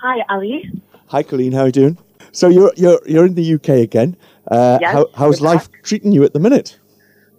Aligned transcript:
Hi, 0.00 0.24
Ali. 0.28 0.70
Hi, 1.08 1.22
Coleen. 1.22 1.54
How 1.54 1.62
are 1.62 1.66
you 1.66 1.72
doing? 1.72 1.98
So 2.32 2.48
you're 2.48 2.72
you're 2.76 3.00
you're 3.06 3.26
in 3.26 3.34
the 3.34 3.54
UK 3.54 3.68
again. 3.88 4.16
Uh, 4.50 4.78
Yes, 4.80 4.92
how, 4.92 5.06
how's 5.14 5.40
life 5.40 5.68
treating 5.82 6.12
you 6.12 6.22
at 6.24 6.32
the 6.32 6.38
minute? 6.40 6.78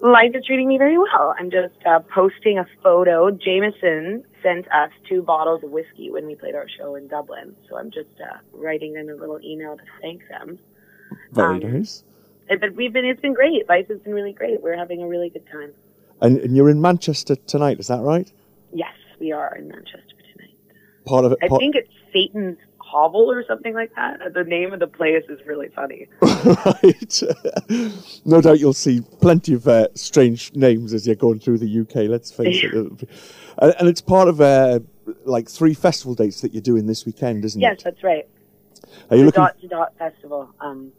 Life 0.02 0.32
is 0.36 0.46
treating 0.46 0.68
me 0.68 0.78
very 0.78 0.98
well. 0.98 1.34
I'm 1.40 1.50
just 1.50 1.74
uh, 1.86 2.00
posting 2.14 2.60
a 2.60 2.66
photo. 2.84 3.32
Jameson 3.32 4.24
sent 4.44 4.68
us 4.72 4.92
two 5.10 5.22
bottles 5.22 5.64
of 5.64 5.72
whiskey 5.72 6.12
when 6.12 6.26
we 6.28 6.36
played 6.36 6.54
our 6.56 6.68
show 6.70 6.96
in 6.96 7.08
Dublin. 7.08 7.56
So 7.68 7.78
I'm 7.78 7.90
just 7.92 8.10
uh, 8.22 8.38
writing 8.54 8.94
them 8.94 9.10
a 9.10 9.16
little 9.16 9.40
email 9.44 9.76
to 9.78 9.84
thank 10.02 10.22
them. 10.30 10.60
Very 11.32 11.64
Um, 11.64 11.74
nice. 11.74 12.04
Uh, 12.52 12.56
But 12.60 12.76
we've 12.76 12.94
been, 12.94 13.06
it's 13.06 13.22
been 13.22 13.34
great. 13.34 13.68
Life 13.68 13.88
has 13.88 14.00
been 14.00 14.14
really 14.14 14.34
great. 14.34 14.62
We're 14.62 14.78
having 14.78 15.02
a 15.02 15.08
really 15.08 15.30
good 15.30 15.48
time. 15.52 15.72
And, 16.22 16.38
and 16.40 16.56
you're 16.56 16.70
in 16.70 16.80
Manchester 16.82 17.36
tonight. 17.36 17.80
Is 17.80 17.88
that 17.88 18.02
right? 18.02 18.32
Yes, 18.74 18.94
we 19.20 19.32
are 19.32 19.56
in 19.56 19.68
Manchester 19.68 20.16
tonight. 20.36 20.54
Part 21.06 21.26
of 21.26 21.32
it. 21.32 21.40
I 21.42 21.48
think 21.58 21.76
it's 21.76 21.90
Satan's 22.18 22.58
Hovel 22.78 23.30
or 23.30 23.44
something 23.46 23.74
like 23.74 23.94
that. 23.96 24.34
The 24.34 24.44
name 24.44 24.74
of 24.74 24.80
the 24.80 24.88
place 24.88 25.24
is 25.30 25.40
really 25.46 25.68
funny. 25.76 26.08
right. 26.22 27.24
no 28.26 28.42
doubt 28.42 28.60
you'll 28.60 28.74
see 28.74 29.02
plenty 29.20 29.54
of 29.54 29.68
uh, 29.68 29.88
strange 29.94 30.54
names 30.56 30.94
as 30.94 31.06
you're 31.06 31.16
going 31.16 31.40
through 31.40 31.58
the 31.58 31.82
UK. 31.82 32.10
Let's 32.10 32.32
face 32.32 32.64
it. 32.64 33.10
And, 33.60 33.74
and 33.80 33.90
it's 33.90 34.02
part 34.02 34.28
of 34.28 34.40
uh, 34.40 34.82
like 35.26 35.50
three 35.50 35.74
festival 35.74 36.14
dates 36.14 36.42
that 36.42 36.54
you're 36.54 36.62
doing 36.62 36.86
this 36.86 37.08
weekend, 37.08 37.44
isn't 37.44 37.60
Yes, 37.60 37.72
it? 37.72 37.76
Yes, 37.78 37.84
that's 37.86 38.04
right. 38.04 38.30
Are 39.10 39.16
you 39.16 39.22
the 39.22 39.26
looking? 39.26 39.42
Dot 39.42 39.60
to 39.62 39.68
Dot 39.68 39.94
Festival. 39.98 40.54
Um, 40.62 40.92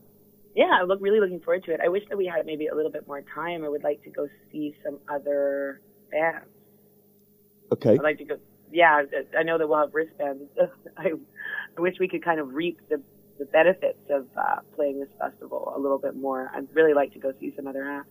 yeah, 0.56 0.80
I'm 0.80 0.88
look, 0.88 0.98
really 1.00 1.20
looking 1.20 1.38
forward 1.38 1.62
to 1.66 1.72
it. 1.74 1.80
I 1.80 1.86
wish 1.86 2.02
that 2.08 2.18
we 2.18 2.26
had 2.26 2.44
maybe 2.46 2.66
a 2.66 2.74
little 2.74 2.90
bit 2.90 3.06
more 3.06 3.22
time. 3.22 3.64
I 3.64 3.68
would 3.68 3.84
like 3.84 4.02
to 4.02 4.10
go 4.10 4.26
see 4.50 4.74
some 4.84 4.98
other 5.08 5.80
bands. 6.10 6.48
Okay. 7.72 7.92
I'd 7.92 8.02
like 8.02 8.18
to 8.18 8.24
go. 8.24 8.38
Yeah, 8.72 9.02
I- 9.34 9.38
I 9.38 9.42
know 9.42 9.58
that 9.58 9.68
we'll 9.68 9.78
have 9.80 9.94
wristbands. 9.94 10.44
I, 10.96 11.12
I 11.76 11.80
wish 11.80 11.96
we 11.98 12.08
could 12.08 12.22
kind 12.24 12.40
of 12.40 12.54
reap 12.54 12.78
the, 12.88 13.00
the 13.38 13.44
benefits 13.46 13.98
of 14.10 14.26
uh, 14.36 14.56
playing 14.76 15.00
this 15.00 15.08
festival 15.18 15.72
a 15.76 15.78
little 15.80 15.98
bit 15.98 16.16
more. 16.16 16.50
I'd 16.54 16.66
really 16.74 16.94
like 16.94 17.12
to 17.14 17.18
go 17.18 17.32
see 17.40 17.52
some 17.56 17.66
other 17.66 17.88
acts. 17.88 18.08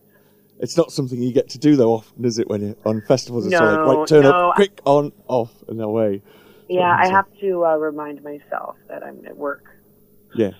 It's 0.60 0.76
not 0.76 0.90
something 0.90 1.22
you 1.22 1.32
get 1.32 1.48
to 1.50 1.58
do 1.58 1.76
though 1.76 1.92
often, 1.92 2.24
is 2.24 2.38
it? 2.40 2.48
When 2.48 2.60
you're 2.62 2.76
on 2.84 3.00
festivals, 3.02 3.46
it's 3.46 3.52
No, 3.52 3.84
like 3.86 3.96
right, 3.98 4.08
turn 4.08 4.22
no, 4.24 4.50
up, 4.50 4.56
quick, 4.56 4.80
on, 4.84 5.12
off, 5.28 5.52
and 5.68 5.80
away. 5.80 6.20
Yeah, 6.68 6.96
I 6.98 7.06
have 7.08 7.26
to 7.40 7.64
uh, 7.64 7.76
remind 7.76 8.22
myself 8.24 8.76
that 8.88 9.02
I'm 9.04 9.24
at 9.24 9.36
work. 9.36 9.64
Yeah. 10.34 10.50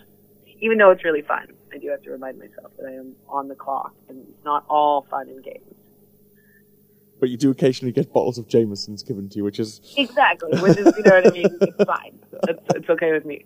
Even 0.60 0.78
though 0.78 0.90
it's 0.92 1.04
really 1.04 1.22
fun, 1.22 1.48
I 1.74 1.78
do 1.78 1.88
have 1.88 2.02
to 2.02 2.10
remind 2.10 2.38
myself 2.38 2.70
that 2.78 2.86
I 2.86 2.92
am 2.92 3.14
on 3.28 3.48
the 3.48 3.54
clock 3.56 3.92
and 4.08 4.20
it's 4.28 4.44
not 4.44 4.64
all 4.70 5.06
fun 5.10 5.28
and 5.28 5.42
games. 5.44 5.74
But 7.20 7.30
you 7.30 7.36
do 7.36 7.50
occasionally 7.50 7.92
get 7.92 8.12
bottles 8.12 8.38
of 8.38 8.46
Jameson's 8.48 9.02
given 9.02 9.28
to 9.30 9.36
you, 9.36 9.44
which 9.44 9.58
is 9.58 9.80
Exactly. 9.96 10.58
Which 10.60 10.78
is, 10.78 10.94
you 10.96 11.02
know 11.02 11.20
what 11.20 11.26
I 11.26 11.30
mean? 11.30 11.58
It's 11.60 11.84
fine. 11.84 12.18
It's, 12.48 12.62
it's 12.76 12.90
okay 12.90 13.12
with 13.12 13.24
me. 13.24 13.44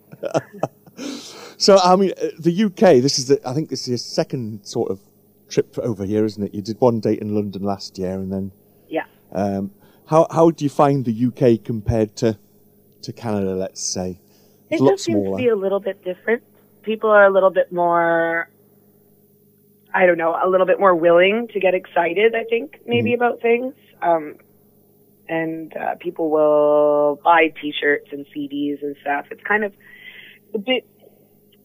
so. 1.57 1.77
I 1.83 1.95
mean, 1.95 2.11
uh, 2.21 2.27
the 2.39 2.65
UK. 2.65 3.01
This 3.01 3.17
is 3.19 3.27
the. 3.27 3.41
I 3.47 3.53
think 3.53 3.69
this 3.69 3.81
is 3.83 3.87
your 3.87 3.97
second 3.97 4.65
sort 4.65 4.91
of 4.91 4.99
trip 5.49 5.77
over 5.79 6.05
here, 6.05 6.25
isn't 6.25 6.43
it? 6.43 6.53
You 6.53 6.61
did 6.61 6.79
one 6.79 6.99
date 6.99 7.19
in 7.19 7.33
London 7.35 7.63
last 7.63 7.97
year, 7.97 8.13
and 8.13 8.31
then 8.31 8.51
Yeah. 8.89 9.05
um, 9.31 9.71
how 10.07 10.27
how 10.31 10.51
do 10.51 10.63
you 10.63 10.69
find 10.69 11.05
the 11.05 11.25
UK 11.27 11.63
compared 11.63 12.15
to 12.17 12.37
to 13.01 13.13
Canada? 13.13 13.55
Let's 13.55 13.81
say 13.81 14.19
It 14.69 14.75
it's 14.75 14.81
lot 14.81 14.91
just 14.91 15.05
seems 15.05 15.25
to 15.29 15.35
be 15.35 15.47
a 15.47 15.55
little 15.55 15.79
bit 15.79 16.03
different. 16.03 16.43
People 16.83 17.09
are 17.09 17.25
a 17.25 17.29
little 17.31 17.49
bit 17.49 17.71
more, 17.71 18.49
I 19.93 20.05
don't 20.05 20.17
know, 20.17 20.35
a 20.41 20.49
little 20.49 20.65
bit 20.65 20.79
more 20.79 20.95
willing 20.95 21.47
to 21.53 21.59
get 21.59 21.73
excited, 21.75 22.33
I 22.35 22.43
think, 22.45 22.79
maybe 22.85 23.11
Mm-hmm. 23.11 23.21
about 23.21 23.41
things. 23.41 23.75
Um, 24.01 24.35
and 25.29 25.75
uh, 25.77 25.95
people 25.99 26.29
will 26.29 27.19
buy 27.23 27.53
T-shirts 27.61 28.07
and 28.11 28.25
CDs 28.35 28.81
and 28.81 28.95
stuff. 29.01 29.27
It's 29.31 29.43
kind 29.43 29.63
of 29.63 29.73
a 30.53 30.57
bit. 30.57 30.85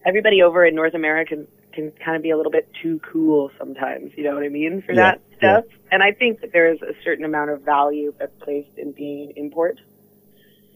Everybody 0.07 0.43
over 0.43 0.65
in 0.65 0.75
North 0.75 0.95
America 0.95 1.35
can, 1.35 1.47
can 1.73 1.91
kind 2.05 2.17
of 2.17 2.23
be 2.23 2.31
a 2.31 2.37
little 2.37 2.53
bit 2.53 2.69
too 2.83 3.01
cool 3.01 3.51
sometimes. 3.59 4.13
You 4.17 4.25
know 4.25 4.35
what 4.35 4.45
I 4.45 4.49
mean 4.49 4.83
for 4.83 4.95
Yeah, 4.95 5.13
that 5.13 5.21
stuff. 5.39 5.65
And 5.91 6.03
I 6.03 6.13
think 6.13 6.41
that 6.43 6.53
there 6.53 6.73
is 6.73 6.81
a 6.83 6.95
certain 7.03 7.25
amount 7.25 7.51
of 7.51 7.63
value 7.63 8.15
that's 8.19 8.33
placed 8.41 8.77
in 8.77 8.93
being 8.93 9.31
an 9.31 9.33
import. 9.37 9.81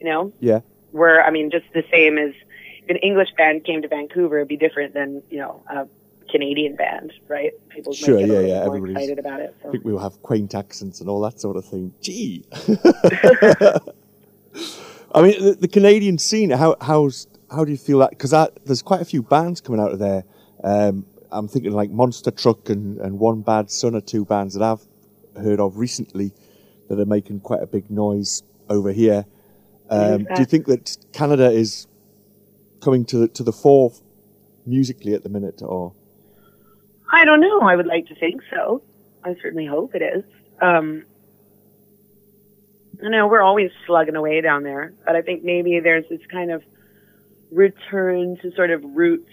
You 0.01 0.07
know, 0.07 0.33
yeah, 0.41 0.61
where 0.91 1.25
I 1.25 1.31
mean, 1.31 1.51
just 1.51 1.67
the 1.73 1.85
same 1.93 2.19
as 2.19 2.35
if 2.83 2.91
an 2.91 2.97
English 2.97 3.29
band 3.37 3.65
came 3.65 3.83
to 3.83 3.89
Vancouver, 3.89 4.39
it'd 4.39 4.49
be 4.49 4.57
different 4.57 4.95
than 4.95 5.23
you 5.31 5.39
know 5.39 5.63
a 5.71 5.87
Canadian 6.33 6.75
band, 6.75 7.13
right? 7.29 7.53
People 7.69 7.93
Sure, 7.93 8.19
yeah, 8.19 8.35
a 8.35 8.49
yeah, 8.49 8.65
everybody's- 8.65 8.97
excited 8.97 9.19
about 9.19 9.41
it. 9.41 9.55
I 9.65 9.71
think 9.71 9.85
we 9.85 9.93
will 9.93 10.01
have 10.01 10.21
quaint 10.23 10.55
accents 10.55 11.01
and 11.01 11.09
all 11.09 11.21
that 11.21 11.39
sort 11.39 11.57
of 11.57 11.65
thing. 11.65 11.95
Gee. 12.01 12.45
I 15.15 15.21
mean, 15.23 15.45
the, 15.45 15.57
the 15.61 15.69
Canadian 15.69 16.19
scene. 16.19 16.51
How 16.51 16.77
how's 16.81 17.27
how 17.51 17.65
do 17.65 17.71
you 17.71 17.77
feel 17.77 17.99
that? 17.99 18.11
Because 18.11 18.31
there's 18.65 18.83
quite 18.83 19.03
a 19.03 19.05
few 19.05 19.23
bands 19.23 19.61
coming 19.61 19.81
out 19.81 19.93
of 19.93 19.99
there. 19.99 20.25
Um, 20.65 21.07
I'm 21.31 21.49
thinking 21.49 21.73
like 21.73 21.91
Monster 21.91 22.31
Truck 22.31 22.69
and, 22.69 22.99
and 22.99 23.19
One 23.19 23.43
Bad 23.43 23.71
Son 23.71 23.95
are 23.95 24.01
two 24.01 24.25
bands 24.25 24.55
that 24.55 24.63
I've 24.63 24.85
heard 25.43 25.61
of 25.61 25.77
recently 25.77 26.33
that 26.89 26.99
are 26.99 27.07
making 27.07 27.41
quite 27.41 27.63
a 27.63 27.67
big 27.67 27.91
noise 27.91 28.43
over 28.69 28.93
here. 28.93 29.25
Um, 29.91 30.25
do 30.35 30.41
you 30.41 30.45
think 30.45 30.67
that 30.67 30.97
Canada 31.13 31.51
is 31.51 31.87
coming 32.81 33.05
to 33.07 33.19
the, 33.19 33.29
to 33.29 33.43
the 33.43 33.53
fore 33.53 33.93
musically 34.67 35.15
at 35.15 35.23
the 35.23 35.29
minute, 35.29 35.61
or 35.63 35.93
I 37.13 37.25
don't 37.25 37.41
know. 37.41 37.61
I 37.61 37.77
would 37.77 37.87
like 37.87 38.07
to 38.07 38.15
think 38.15 38.41
so. 38.51 38.83
I 39.23 39.35
certainly 39.41 39.67
hope 39.67 39.95
it 39.95 40.03
is. 40.03 40.25
Um, 40.61 41.05
you 43.01 43.11
know, 43.11 43.27
we're 43.27 43.43
always 43.43 43.71
slugging 43.87 44.17
away 44.17 44.41
down 44.41 44.63
there, 44.63 44.95
but 45.05 45.15
I 45.15 45.23
think 45.23 45.45
maybe 45.45 45.79
there's 45.81 46.09
this 46.09 46.25
kind 46.31 46.51
of 46.51 46.63
return 47.51 48.39
to 48.39 48.53
sort 48.53 48.71
of 48.71 48.83
roots, 48.83 49.31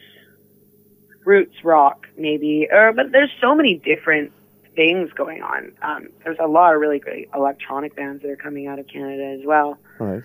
roots 1.23 1.63
rock, 1.63 2.07
maybe. 2.18 2.68
Or, 2.69 2.91
but 2.91 3.12
there's 3.12 3.31
so 3.39 3.56
many 3.56 3.75
different 3.75 4.34
things 4.75 5.12
going 5.13 5.41
on. 5.41 5.72
Um, 5.81 6.09
there's 6.23 6.38
a 6.39 6.47
lot 6.47 6.73
of 6.73 6.81
really 6.81 7.00
great 7.00 7.29
electronic 7.34 7.95
bands 7.95 8.22
that 8.23 8.29
are 8.29 8.35
coming 8.35 8.68
out 8.68 8.79
of 8.79 8.88
Canada 8.88 9.38
as 9.39 9.45
well. 9.45 9.78
right? 10.00 10.23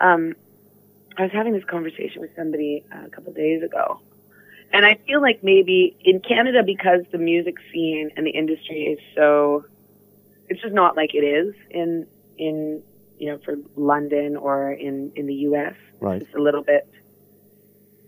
Um, 0.00 0.34
I 1.18 1.22
was 1.22 1.32
having 1.32 1.52
this 1.52 1.64
conversation 1.64 2.20
with 2.20 2.30
somebody 2.36 2.84
uh, 2.94 3.06
a 3.06 3.10
couple 3.10 3.30
of 3.30 3.36
days 3.36 3.62
ago, 3.62 4.00
and 4.72 4.84
I 4.84 4.98
feel 5.06 5.20
like 5.20 5.42
maybe 5.42 5.96
in 6.00 6.20
Canada 6.20 6.62
because 6.64 7.00
the 7.12 7.18
music 7.18 7.56
scene 7.72 8.10
and 8.16 8.26
the 8.26 8.30
industry 8.30 8.82
is 8.82 8.98
so, 9.14 9.64
it's 10.48 10.60
just 10.60 10.74
not 10.74 10.96
like 10.96 11.14
it 11.14 11.24
is 11.24 11.54
in 11.70 12.06
in 12.38 12.82
you 13.18 13.30
know 13.30 13.38
for 13.44 13.56
London 13.76 14.36
or 14.36 14.72
in 14.72 15.12
in 15.16 15.26
the 15.26 15.34
U.S. 15.34 15.74
Right. 16.00 16.22
It's 16.22 16.34
a 16.34 16.38
little 16.38 16.62
bit, 16.62 16.88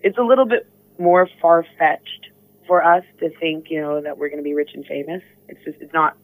it's 0.03 0.19
a 0.19 0.23
little 0.23 0.47
bit 0.47 0.67
more 0.99 1.29
far 1.41 1.65
fetched 1.79 2.31
for 2.67 2.85
us 2.85 3.05
to 3.21 3.31
think 3.39 3.71
you 3.71 3.81
know 3.81 4.01
that 4.01 4.19
we're 4.19 4.29
going 4.29 4.39
to 4.39 4.45
be 4.45 4.55
rich 4.55 4.71
and 4.75 4.85
famous. 4.85 5.23
It's 5.49 5.65
just 5.65 5.81
it's 5.81 5.93
not 5.93 6.17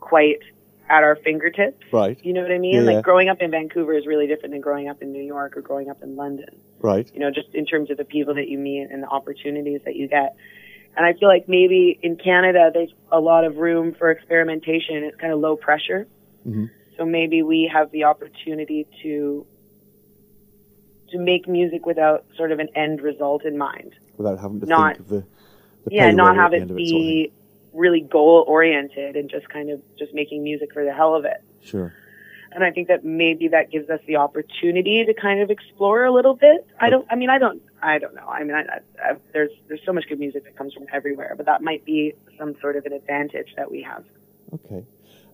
quite 0.00 0.40
at 0.88 1.02
our 1.02 1.16
fingertips. 1.16 1.82
Right. 1.92 2.18
You 2.22 2.32
know 2.32 2.42
what 2.42 2.50
I 2.50 2.58
mean? 2.58 2.74
Yeah, 2.76 2.80
like 2.82 2.94
yeah. 2.94 3.00
growing 3.02 3.28
up 3.28 3.40
in 3.40 3.50
Vancouver 3.50 3.94
is 3.94 4.06
really 4.06 4.26
different 4.26 4.52
than 4.52 4.60
growing 4.60 4.88
up 4.88 5.02
in 5.02 5.12
New 5.12 5.22
York 5.22 5.56
or 5.56 5.62
growing 5.62 5.88
up 5.90 6.02
in 6.02 6.16
London. 6.16 6.60
Right. 6.80 7.10
You 7.14 7.20
know, 7.20 7.30
just 7.30 7.54
in 7.54 7.64
terms 7.64 7.90
of 7.90 7.96
the 7.96 8.04
people 8.04 8.34
that 8.34 8.48
you 8.48 8.58
meet 8.58 8.88
and 8.90 9.02
the 9.02 9.08
opportunities 9.08 9.80
that 9.84 9.96
you 9.96 10.08
get. 10.08 10.36
And 10.96 11.04
I 11.04 11.14
feel 11.14 11.28
like 11.28 11.48
maybe 11.48 11.98
in 12.02 12.16
Canada 12.16 12.70
there's 12.72 12.92
a 13.10 13.18
lot 13.18 13.44
of 13.44 13.56
room 13.56 13.94
for 13.94 14.10
experimentation. 14.10 15.02
It's 15.04 15.16
kind 15.16 15.32
of 15.32 15.40
low 15.40 15.56
pressure. 15.56 16.06
Mhm. 16.46 16.70
So 16.96 17.04
maybe 17.04 17.42
we 17.42 17.70
have 17.72 17.90
the 17.90 18.04
opportunity 18.04 18.86
to 19.02 19.46
to 21.10 21.18
make 21.18 21.46
music 21.48 21.86
without 21.86 22.24
sort 22.36 22.50
of 22.50 22.58
an 22.58 22.68
end 22.74 23.00
result 23.00 23.44
in 23.44 23.56
mind. 23.56 23.94
Without 24.16 24.38
having 24.38 24.60
to 24.60 24.66
Not- 24.66 24.96
think 24.96 25.00
of 25.00 25.08
the, 25.08 25.24
the 25.84 25.94
yeah, 25.94 26.10
not 26.10 26.36
have 26.36 26.50
the 26.50 26.56
it 26.58 26.60
end 26.62 26.70
of 26.72 26.78
it 26.78 26.88
sort 26.88 27.00
of 27.00 27.06
be 27.06 27.32
really 27.74 28.00
goal 28.00 28.44
oriented 28.46 29.16
and 29.16 29.28
just 29.28 29.48
kind 29.48 29.70
of 29.70 29.82
just 29.98 30.14
making 30.14 30.42
music 30.42 30.72
for 30.72 30.84
the 30.84 30.92
hell 30.92 31.14
of 31.14 31.24
it. 31.24 31.42
Sure. 31.62 31.92
And 32.52 32.62
I 32.62 32.70
think 32.70 32.86
that 32.86 33.04
maybe 33.04 33.48
that 33.48 33.72
gives 33.72 33.90
us 33.90 34.00
the 34.06 34.16
opportunity 34.16 35.04
to 35.04 35.12
kind 35.12 35.40
of 35.40 35.50
explore 35.50 36.04
a 36.04 36.12
little 36.12 36.34
bit. 36.36 36.64
I 36.80 36.88
don't, 36.88 37.04
I 37.10 37.16
mean, 37.16 37.28
I 37.28 37.38
don't, 37.38 37.60
I 37.82 37.98
don't 37.98 38.14
know. 38.14 38.28
I 38.28 38.44
mean, 38.44 38.54
I, 38.54 38.60
I, 38.60 38.80
I, 39.02 39.16
there's, 39.32 39.50
there's 39.66 39.80
so 39.84 39.92
much 39.92 40.04
good 40.08 40.20
music 40.20 40.44
that 40.44 40.56
comes 40.56 40.72
from 40.72 40.86
everywhere, 40.92 41.34
but 41.36 41.46
that 41.46 41.62
might 41.62 41.84
be 41.84 42.14
some 42.38 42.54
sort 42.60 42.76
of 42.76 42.86
an 42.86 42.92
advantage 42.92 43.54
that 43.56 43.70
we 43.70 43.82
have. 43.82 44.04
Okay. 44.52 44.84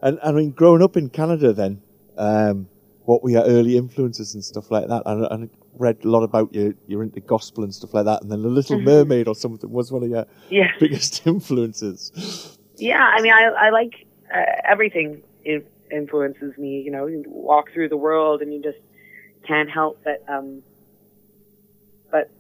And 0.01 0.19
I 0.23 0.33
mean, 0.33 0.53
growing 0.53 0.83
up 0.83 0.97
in 0.97 1.11
Canada, 1.11 1.53
then, 1.53 1.83
um, 2.17 2.69
what 3.05 3.23
were 3.23 3.31
your 3.31 3.45
early 3.45 3.77
influences 3.77 4.35
and 4.35 4.43
stuff 4.43 4.71
like 4.71 4.89
that? 4.89 5.03
And 5.05 5.27
I 5.27 5.49
read 5.79 5.99
a 6.05 6.09
lot 6.09 6.23
about 6.23 6.55
you. 6.55 6.75
You're 6.87 7.03
into 7.03 7.21
gospel 7.21 7.65
and 7.65 7.75
stuff 7.75 7.95
like 7.95 8.05
that. 8.05 8.23
And 8.23 8.31
then 8.31 8.43
The 8.43 8.49
Little 8.49 8.79
Mhm. 8.79 8.85
Mermaid 8.85 9.29
or 9.29 9.35
something 9.35 9.71
was 9.71 9.91
one 9.93 10.03
of 10.03 10.11
your 10.11 10.27
Yeah. 10.49 10.71
biggest 10.81 11.27
influences. 11.27 12.59
Yeah. 12.77 13.03
I 13.03 13.21
mean, 13.23 13.33
I, 13.33 13.45
I 13.45 13.71
like 13.71 14.07
uh, 14.35 14.43
everything 14.65 15.23
in, 15.45 15.65
influences 15.91 16.57
me. 16.59 16.81
You 16.83 16.91
know, 16.91 17.07
you 17.07 17.25
walk 17.27 17.73
through 17.73 17.89
the 17.89 17.97
world 17.97 18.43
and 18.43 18.53
you 18.53 18.63
just 18.63 18.79
can't 19.47 19.71
help 19.71 19.99
but, 20.05 20.23
um, 20.29 20.63
but 22.11 22.31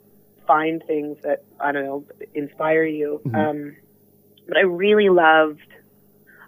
find 0.46 0.82
things 0.86 1.18
that, 1.22 1.44
I 1.58 1.72
don't 1.72 1.84
know, 1.84 2.04
inspire 2.34 2.84
you. 2.84 3.20
Mhm. 3.24 3.34
Um, 3.34 3.76
but 4.48 4.56
I 4.56 4.62
really 4.62 5.08
loved, 5.08 5.60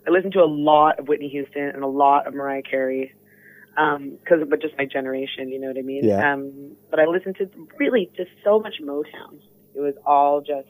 I 0.06 0.10
listened 0.10 0.32
to 0.34 0.42
a 0.42 0.46
lot 0.46 0.98
of 0.98 1.08
Whitney 1.08 1.28
Houston 1.28 1.68
and 1.68 1.82
a 1.82 1.86
lot 1.86 2.26
of 2.26 2.34
Mariah 2.34 2.62
Carey. 2.62 3.14
Because 3.74 4.42
of 4.42 4.50
but 4.50 4.60
just 4.60 4.76
my 4.76 4.84
generation, 4.84 5.48
you 5.50 5.58
know 5.60 5.68
what 5.68 5.78
I 5.78 5.82
mean? 5.82 6.04
Yeah. 6.04 6.32
Um, 6.32 6.76
but 6.90 7.00
I 7.00 7.06
listened 7.06 7.36
to 7.36 7.48
really 7.78 8.10
just 8.16 8.30
so 8.44 8.60
much 8.60 8.74
Motown. 8.82 9.40
It 9.74 9.80
was 9.80 9.94
all 10.04 10.40
just 10.40 10.68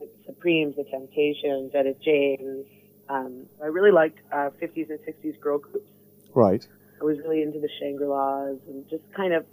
like 0.00 0.10
Supremes, 0.26 0.76
The 0.76 0.84
Temptations, 0.84 1.72
Etta 1.74 1.94
James. 2.04 2.66
Um, 3.08 3.46
I 3.62 3.66
really 3.66 3.92
liked 3.92 4.18
uh, 4.32 4.50
50s 4.60 4.90
and 4.90 4.98
60s 5.00 5.38
girl 5.40 5.58
groups. 5.58 5.88
Right. 6.34 6.66
I 7.00 7.04
was 7.04 7.18
really 7.18 7.42
into 7.42 7.60
the 7.60 7.68
Shangri-Las 7.80 8.56
and 8.66 8.88
just 8.88 9.04
kind 9.14 9.32
of, 9.34 9.46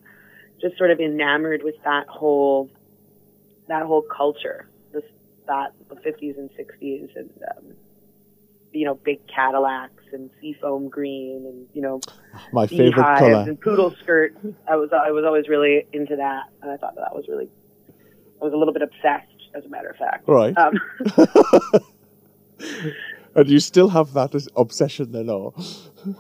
just 0.60 0.78
sort 0.78 0.92
of 0.92 1.00
enamored 1.00 1.64
with 1.64 1.76
that 1.84 2.08
whole, 2.08 2.70
that 3.68 3.84
whole 3.84 4.04
culture, 4.04 4.68
this, 4.94 5.04
that, 5.48 5.74
the 5.90 5.96
50s 5.96 6.38
and 6.38 6.50
60s 6.52 7.16
and, 7.16 7.30
um, 7.58 7.66
you 8.74 8.86
know, 8.86 8.96
big 8.96 9.20
Cadillacs 9.28 10.04
and 10.14 10.30
seafoam 10.40 10.90
green 10.90 11.46
and, 11.46 11.68
you 11.74 11.82
know, 11.82 12.00
My 12.52 12.68
favorite 12.68 12.94
color. 12.96 13.46
and 13.48 13.60
poodle 13.60 13.96
skirt. 14.02 14.36
I 14.68 14.76
was, 14.76 14.90
I 14.94 15.12
was 15.12 15.24
always 15.26 15.48
really 15.48 15.86
into 15.94 16.16
that. 16.16 16.44
And 16.62 16.72
I 16.72 16.78
thought 16.78 16.96
that 16.96 17.14
was 17.16 17.26
really, 17.28 17.50
I 18.42 18.46
was 18.46 18.54
a 18.54 18.58
little 18.58 18.74
bit 18.74 18.82
obsessed, 18.82 19.28
as 19.56 19.66
a 19.66 19.70
matter 19.70 19.90
of 19.90 19.98
fact. 19.98 20.28
Right. 20.28 20.58
Um, 20.58 20.80
and 23.36 23.50
you 23.50 23.60
still 23.60 23.90
have 23.90 24.14
that 24.14 24.36
as 24.36 24.48
obsession 24.56 25.12
then, 25.12 25.30
or? 25.30 25.54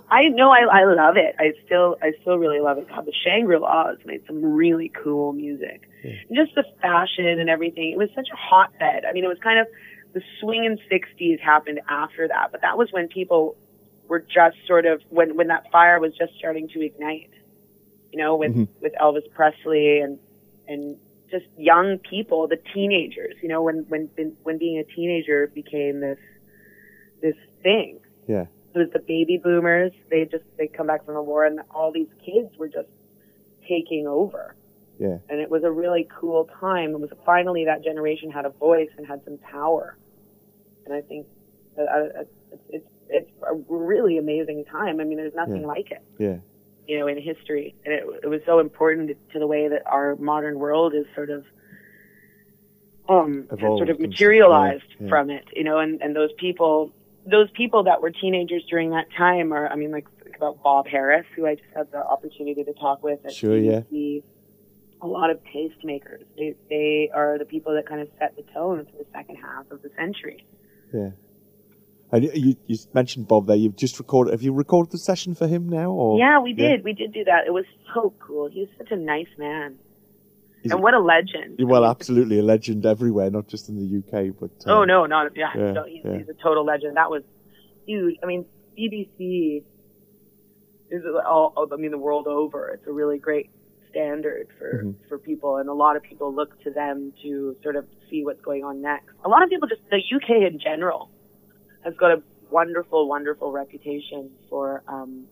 I 0.09 0.27
know 0.29 0.51
I, 0.51 0.81
I 0.81 0.83
love 0.85 1.17
it. 1.17 1.35
I 1.39 1.53
still 1.65 1.97
I 2.01 2.11
still 2.21 2.37
really 2.37 2.59
love 2.59 2.77
it. 2.77 2.87
God, 2.87 3.05
the 3.05 3.13
Shangri-Las 3.25 3.97
made 4.05 4.21
some 4.27 4.43
really 4.43 4.91
cool 5.03 5.33
music. 5.33 5.89
Yeah. 6.03 6.11
And 6.29 6.37
just 6.37 6.55
the 6.55 6.63
fashion 6.81 7.25
and 7.39 7.49
everything. 7.49 7.91
It 7.91 7.97
was 7.97 8.09
such 8.15 8.27
a 8.31 8.35
hotbed. 8.35 9.05
I 9.05 9.13
mean, 9.13 9.23
it 9.23 9.27
was 9.27 9.39
kind 9.43 9.59
of 9.59 9.67
the 10.13 10.21
swinging 10.39 10.77
'60s 10.91 11.39
happened 11.39 11.79
after 11.89 12.27
that, 12.27 12.51
but 12.51 12.61
that 12.61 12.77
was 12.77 12.91
when 12.91 13.07
people 13.07 13.55
were 14.07 14.19
just 14.19 14.57
sort 14.67 14.85
of 14.85 15.01
when 15.09 15.35
when 15.37 15.47
that 15.47 15.71
fire 15.71 15.99
was 15.99 16.13
just 16.17 16.33
starting 16.37 16.67
to 16.69 16.81
ignite. 16.85 17.29
You 18.11 18.19
know, 18.19 18.35
with 18.35 18.53
Mhm. 18.55 18.67
with 18.81 18.93
Elvis 19.01 19.29
Presley 19.33 19.99
and 19.99 20.19
and 20.67 20.97
just 21.29 21.45
young 21.57 21.97
people, 21.99 22.47
the 22.47 22.57
teenagers. 22.73 23.35
You 23.41 23.47
know, 23.49 23.61
when 23.63 23.85
when 23.89 24.09
when 24.43 24.57
being 24.57 24.77
a 24.79 24.83
teenager 24.83 25.47
became 25.47 26.01
this 26.01 26.19
this 27.21 27.35
thing 27.63 27.99
Yeah. 28.27 28.47
it 28.73 28.77
was 28.77 28.89
the 28.91 28.99
baby 28.99 29.37
boomers. 29.37 29.93
They 30.09 30.25
just 30.25 30.43
they 30.57 30.67
come 30.67 30.87
back 30.87 31.05
from 31.05 31.13
the 31.15 31.21
war, 31.21 31.45
and 31.45 31.61
all 31.73 31.91
these 31.91 32.11
kids 32.25 32.57
were 32.57 32.67
just 32.67 32.89
taking 33.67 34.07
over. 34.07 34.55
Yeah. 34.99 35.19
And 35.29 35.39
it 35.39 35.49
was 35.49 35.63
a 35.63 35.71
really 35.71 36.07
cool 36.09 36.45
time. 36.59 36.91
It 36.91 36.99
was 36.99 37.11
finally 37.25 37.65
that 37.65 37.81
generation 37.83 38.29
had 38.29 38.45
a 38.45 38.49
voice 38.49 38.89
and 38.97 39.07
had 39.07 39.23
some 39.23 39.37
power. 39.37 39.95
And 40.91 41.01
I 41.03 41.07
think 41.07 41.27
that 41.77 41.87
I, 41.89 42.21
it's, 42.21 42.61
it's 42.69 42.87
it's 43.09 43.31
a 43.49 43.55
really 43.69 44.17
amazing 44.17 44.65
time. 44.65 44.99
I 44.99 45.03
mean, 45.03 45.17
there's 45.17 45.33
nothing 45.33 45.61
Yeah. 45.61 45.67
like 45.67 45.91
it, 45.91 46.01
Yeah. 46.17 46.37
you 46.87 46.99
know, 46.99 47.07
in 47.07 47.17
history. 47.21 47.75
And 47.85 47.93
it, 47.93 48.03
it 48.23 48.27
was 48.27 48.41
so 48.45 48.59
important 48.59 49.17
to 49.33 49.39
the 49.39 49.47
way 49.47 49.67
that 49.69 49.83
our 49.85 50.15
modern 50.17 50.59
world 50.59 50.93
is 50.93 51.05
sort 51.15 51.29
of 51.29 51.45
um 53.09 53.47
Evolved 53.51 53.79
sort 53.79 53.89
of 53.89 53.99
materialized 53.99 54.83
yeah, 54.91 54.97
yeah. 55.05 55.09
from 55.09 55.29
it, 55.29 55.45
you 55.55 55.63
know, 55.63 55.79
and, 55.79 56.01
and 56.01 56.15
those 56.15 56.31
people 56.37 56.91
those 57.25 57.49
people 57.51 57.83
that 57.83 58.01
were 58.01 58.11
teenagers 58.11 58.63
during 58.69 58.89
that 58.91 59.07
time 59.17 59.53
are 59.53 59.67
I 59.67 59.75
mean 59.75 59.91
like 59.91 60.07
about 60.35 60.61
Bob 60.63 60.87
Harris, 60.87 61.25
who 61.35 61.45
I 61.45 61.55
just 61.55 61.67
had 61.75 61.91
the 61.91 62.03
opportunity 62.05 62.63
to 62.63 62.73
talk 62.73 63.03
with 63.03 63.25
at 63.25 63.31
Sure, 63.33 63.57
yeah. 63.57 63.81
A 65.03 65.07
lot 65.07 65.31
of 65.31 65.39
tastemakers. 65.45 66.23
They 66.37 66.55
they 66.69 67.09
are 67.13 67.37
the 67.39 67.45
people 67.45 67.73
that 67.73 67.87
kind 67.87 68.01
of 68.01 68.07
set 68.19 68.35
the 68.35 68.43
tone 68.53 68.85
for 68.85 68.97
the 69.03 69.05
second 69.11 69.37
half 69.37 69.69
of 69.71 69.81
the 69.81 69.89
century. 69.97 70.45
Yeah. 70.93 71.09
And 72.13 72.25
you- 72.25 72.55
you, 72.67 72.77
mentioned 72.93 73.27
Bob 73.27 73.47
there. 73.47 73.55
You've 73.55 73.77
just 73.77 73.97
recorded. 73.97 74.31
Have 74.31 74.41
you 74.41 74.51
recorded 74.53 74.91
the 74.91 74.97
session 74.97 75.33
for 75.33 75.47
him 75.47 75.69
now? 75.69 75.91
Or 75.91 76.19
Yeah, 76.19 76.39
we 76.39 76.53
did. 76.53 76.83
We 76.83 76.93
did 76.93 77.13
do 77.13 77.23
that. 77.23 77.47
It 77.47 77.51
was 77.53 77.65
so 77.93 78.13
cool. 78.19 78.49
He 78.49 78.61
was 78.61 78.69
such 78.77 78.91
a 78.91 78.97
nice 78.97 79.29
man. 79.37 79.77
Is 80.63 80.71
and 80.71 80.79
it- 80.79 80.83
what 80.83 80.93
a 80.93 80.99
legend. 80.99 81.59
Well, 81.61 81.85
absolutely 81.85 82.39
a 82.39 82.43
legend 82.43 82.85
everywhere, 82.85 83.29
not 83.31 83.47
just 83.47 83.69
in 83.69 83.75
the 83.77 83.85
UK, 83.99 84.31
but 84.39 84.51
uh, 84.67 84.73
Oh 84.79 84.83
no, 84.83 85.05
not 85.05 85.35
yeah. 85.35 85.51
Yeah, 85.55 85.71
no, 85.71 85.83
he's, 85.85 86.03
yeah. 86.03 86.17
he's 86.17 86.29
a 86.29 86.33
total 86.33 86.65
legend. 86.65 86.97
That 86.97 87.09
was 87.09 87.23
huge. 87.85 88.17
I 88.21 88.25
mean, 88.25 88.45
BBC 88.77 89.63
is 90.91 91.03
all. 91.25 91.67
I 91.71 91.75
mean, 91.77 91.91
the 91.91 91.97
world 91.97 92.27
over. 92.27 92.69
It's 92.69 92.85
a 92.87 92.91
really 92.91 93.17
great 93.17 93.49
standard 94.01 94.47
for 94.57 94.83
Mhm. 94.85 94.95
for 95.07 95.17
people, 95.19 95.57
and 95.57 95.69
a 95.69 95.73
lot 95.73 95.95
of 95.95 96.01
people 96.03 96.33
look 96.33 96.59
to 96.63 96.71
them 96.71 97.13
to 97.21 97.55
sort 97.61 97.75
of 97.75 97.85
see 98.09 98.23
what's 98.25 98.41
going 98.41 98.63
on 98.63 98.81
next. 98.81 99.13
A 99.23 99.29
lot 99.29 99.43
of 99.43 99.49
people 99.49 99.67
just 99.67 99.81
the 99.89 100.01
UK 100.01 100.43
in 100.47 100.57
general 100.59 101.09
has 101.83 101.93
got 101.95 102.11
a 102.11 102.23
wonderful, 102.49 103.07
wonderful 103.07 103.51
reputation 103.51 104.29
for 104.49 104.83
um, 104.87 105.25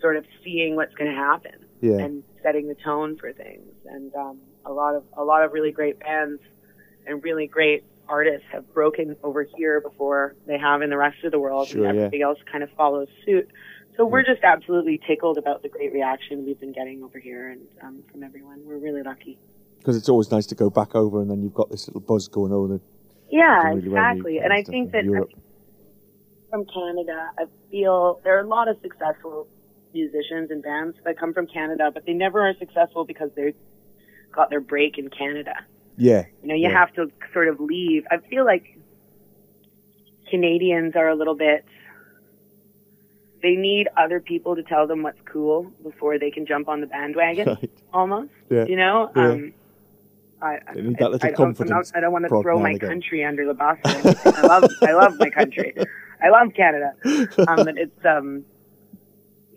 sort 0.00 0.16
of 0.16 0.24
seeing 0.42 0.74
what's 0.76 0.94
going 0.94 1.10
to 1.10 1.16
happen 1.16 1.64
Yeah. 1.80 1.98
and 1.98 2.24
setting 2.42 2.66
the 2.68 2.74
tone 2.74 3.16
for 3.16 3.32
things. 3.32 3.72
And 3.86 4.14
um, 4.14 4.40
a 4.64 4.72
lot 4.72 4.94
of 4.94 5.04
a 5.16 5.24
lot 5.24 5.42
of 5.44 5.52
really 5.52 5.72
great 5.72 5.98
bands 6.00 6.40
and 7.06 7.22
really 7.22 7.46
great 7.46 7.84
artists 8.08 8.46
have 8.50 8.72
broken 8.74 9.16
over 9.22 9.42
here 9.56 9.80
before 9.80 10.34
they 10.46 10.58
have 10.58 10.82
in 10.82 10.90
the 10.90 10.96
rest 10.96 11.22
of 11.24 11.30
the 11.32 11.38
world, 11.38 11.68
Sure, 11.68 11.84
and 11.86 11.96
yeah. 11.96 12.04
everybody 12.04 12.22
else 12.22 12.38
kind 12.50 12.62
of 12.64 12.70
follows 12.70 13.08
suit. 13.24 13.48
So 13.96 14.06
we're 14.06 14.24
just 14.24 14.42
absolutely 14.42 15.00
tickled 15.06 15.36
about 15.38 15.62
the 15.62 15.68
great 15.68 15.92
reaction 15.92 16.46
we've 16.46 16.58
been 16.58 16.72
getting 16.72 17.02
over 17.02 17.18
here 17.18 17.50
and 17.50 17.60
um, 17.82 18.02
from 18.10 18.22
everyone. 18.22 18.60
We're 18.64 18.78
really 18.78 19.02
lucky. 19.02 19.38
Because 19.78 19.96
it's 19.96 20.08
always 20.08 20.30
nice 20.30 20.46
to 20.46 20.54
go 20.54 20.70
back 20.70 20.94
over, 20.94 21.20
and 21.20 21.30
then 21.30 21.42
you've 21.42 21.54
got 21.54 21.70
this 21.70 21.88
little 21.88 22.00
buzz 22.00 22.28
going 22.28 22.52
over. 22.52 22.80
Yeah, 23.30 23.64
really 23.68 23.88
well 23.88 24.10
in 24.12 24.22
the 24.22 24.28
exactly. 24.28 24.38
And 24.38 24.52
I 24.52 24.62
think 24.62 24.92
that 24.92 25.04
I 25.04 25.34
from 26.50 26.66
Canada, 26.66 27.30
I 27.38 27.44
feel 27.70 28.20
there 28.24 28.36
are 28.36 28.42
a 28.42 28.46
lot 28.46 28.68
of 28.68 28.76
successful 28.82 29.48
musicians 29.94 30.50
and 30.50 30.62
bands 30.62 30.96
that 31.04 31.18
come 31.18 31.32
from 31.34 31.46
Canada, 31.46 31.90
but 31.92 32.06
they 32.06 32.12
never 32.12 32.46
are 32.46 32.54
successful 32.58 33.04
because 33.04 33.30
they 33.34 33.54
got 34.30 34.50
their 34.50 34.60
break 34.60 34.98
in 34.98 35.08
Canada. 35.08 35.54
Yeah. 35.96 36.24
You 36.42 36.48
know, 36.48 36.54
you 36.54 36.68
Yeah. 36.68 36.78
have 36.78 36.92
to 36.94 37.10
sort 37.32 37.48
of 37.48 37.58
leave. 37.60 38.06
I 38.10 38.18
feel 38.18 38.44
like 38.44 38.78
Canadians 40.30 40.94
are 40.96 41.08
a 41.08 41.14
little 41.14 41.34
bit. 41.34 41.64
They 43.42 43.56
need 43.56 43.88
other 43.96 44.20
people 44.20 44.54
to 44.56 44.62
tell 44.62 44.86
them 44.86 45.02
what's 45.02 45.20
cool 45.24 45.64
before 45.82 46.18
they 46.18 46.30
can 46.30 46.46
jump 46.46 46.68
on 46.68 46.80
the 46.80 46.86
bandwagon. 46.86 47.48
Right. 47.60 47.70
Almost, 47.92 48.30
Yeah. 48.50 48.66
you 48.66 48.76
know. 48.76 49.10
Yeah. 49.16 49.22
Um, 49.30 49.52
I, 50.40 50.58
I, 50.66 50.74
need 50.74 50.96
that 50.98 51.10
little 51.12 51.26
I, 51.26 51.28
I 51.28 51.32
don't- 51.32 51.92
I 51.94 52.00
don't 52.00 52.12
want 52.12 52.24
to 52.24 52.40
throw 52.42 52.58
my 52.58 52.70
again. 52.72 52.88
country 52.88 53.24
under 53.24 53.46
the 53.46 53.54
bus. 53.54 53.78
I 53.84 54.42
love, 54.42 54.64
I 54.82 54.92
love 54.92 55.14
my 55.18 55.30
country. 55.30 55.74
I 56.20 56.30
love 56.30 56.48
Canada. 56.56 56.92
Um, 57.04 57.56
but 57.64 57.76
it's 57.78 58.04
um, 58.04 58.44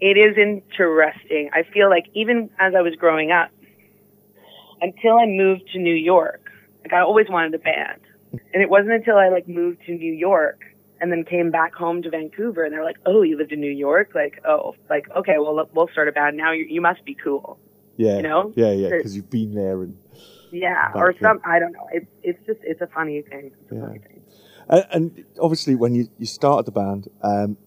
it 0.01 0.17
is 0.17 0.37
interesting. 0.37 1.49
I 1.53 1.63
feel 1.63 1.89
like 1.89 2.05
even 2.13 2.49
as 2.59 2.75
I 2.75 2.81
was 2.81 2.95
growing 2.95 3.31
up, 3.31 3.49
until 4.81 5.17
I 5.17 5.25
moved 5.25 5.63
to 5.73 5.79
New 5.79 5.93
York, 5.95 6.41
like 6.83 6.93
I 6.93 6.99
always 7.01 7.27
wanted 7.29 7.53
a 7.55 7.59
band, 7.59 8.01
and 8.53 8.61
it 8.61 8.69
wasn't 8.69 8.91
until 8.93 9.17
I 9.17 9.29
like 9.29 9.47
moved 9.47 9.79
to 9.87 9.91
New 9.93 10.13
York 10.13 10.59
and 11.01 11.11
then 11.11 11.23
came 11.23 11.51
back 11.51 11.73
home 11.73 12.01
to 12.03 12.09
Vancouver, 12.09 12.63
and 12.63 12.73
they're 12.73 12.83
like, 12.83 12.97
"Oh, 13.05 13.21
you 13.21 13.37
lived 13.37 13.51
in 13.51 13.59
New 13.59 13.71
York? 13.71 14.11
Like, 14.15 14.41
oh, 14.47 14.75
like 14.89 15.05
okay, 15.15 15.35
well, 15.37 15.67
we'll 15.73 15.89
start 15.89 16.07
a 16.07 16.11
band 16.11 16.37
now. 16.37 16.51
You, 16.51 16.65
you 16.69 16.81
must 16.81 17.03
be 17.05 17.15
cool." 17.15 17.59
Yeah. 17.97 18.17
You 18.17 18.23
know? 18.23 18.53
Yeah, 18.55 18.71
yeah. 18.71 18.89
Because 18.89 19.15
you've 19.15 19.29
been 19.29 19.53
there, 19.53 19.81
and 19.83 19.97
Yeah, 20.51 20.91
or 20.95 21.13
some. 21.21 21.41
I 21.45 21.59
don't 21.59 21.71
know. 21.71 21.87
It's 21.91 22.07
it's 22.23 22.45
just 22.45 22.59
it's 22.63 22.81
a 22.81 22.87
funny 22.87 23.21
thing. 23.21 23.51
It's 23.61 23.71
a 23.71 23.75
Yeah. 23.75 23.81
funny 23.87 23.99
thing. 23.99 24.21
and, 24.69 24.85
and 24.91 25.25
obviously 25.41 25.75
when 25.75 25.95
you 25.95 26.07
you 26.17 26.25
started 26.25 26.65
the 26.65 26.71
band, 26.71 27.07
um, 27.21 27.57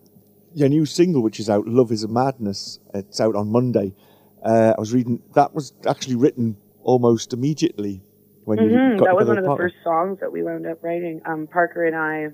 your 0.54 0.68
new 0.68 0.86
single, 0.86 1.22
which 1.22 1.40
is 1.40 1.48
out, 1.50 1.66
"Love 1.66 1.92
Is 1.92 2.04
a 2.04 2.08
Madness," 2.08 2.78
it's 2.94 3.20
out 3.20 3.34
on 3.36 3.50
Monday. 3.50 3.94
Uh, 4.42 4.74
I 4.76 4.80
was 4.80 4.92
reading 4.92 5.22
that 5.34 5.54
was 5.54 5.72
actually 5.86 6.16
written 6.16 6.56
almost 6.82 7.32
immediately 7.32 8.02
when 8.44 8.58
you 8.58 8.70
hmm 8.78 8.96
got 8.96 9.06
That 9.06 9.16
was 9.16 9.26
one 9.26 9.38
of 9.38 9.44
the 9.44 9.56
first 9.56 9.76
songs 9.84 10.20
that 10.20 10.32
we 10.32 10.42
wound 10.42 10.66
up 10.66 10.82
writing. 10.82 11.20
Um, 11.26 11.46
Parker 11.46 11.84
and 11.84 11.96
I, 11.96 12.28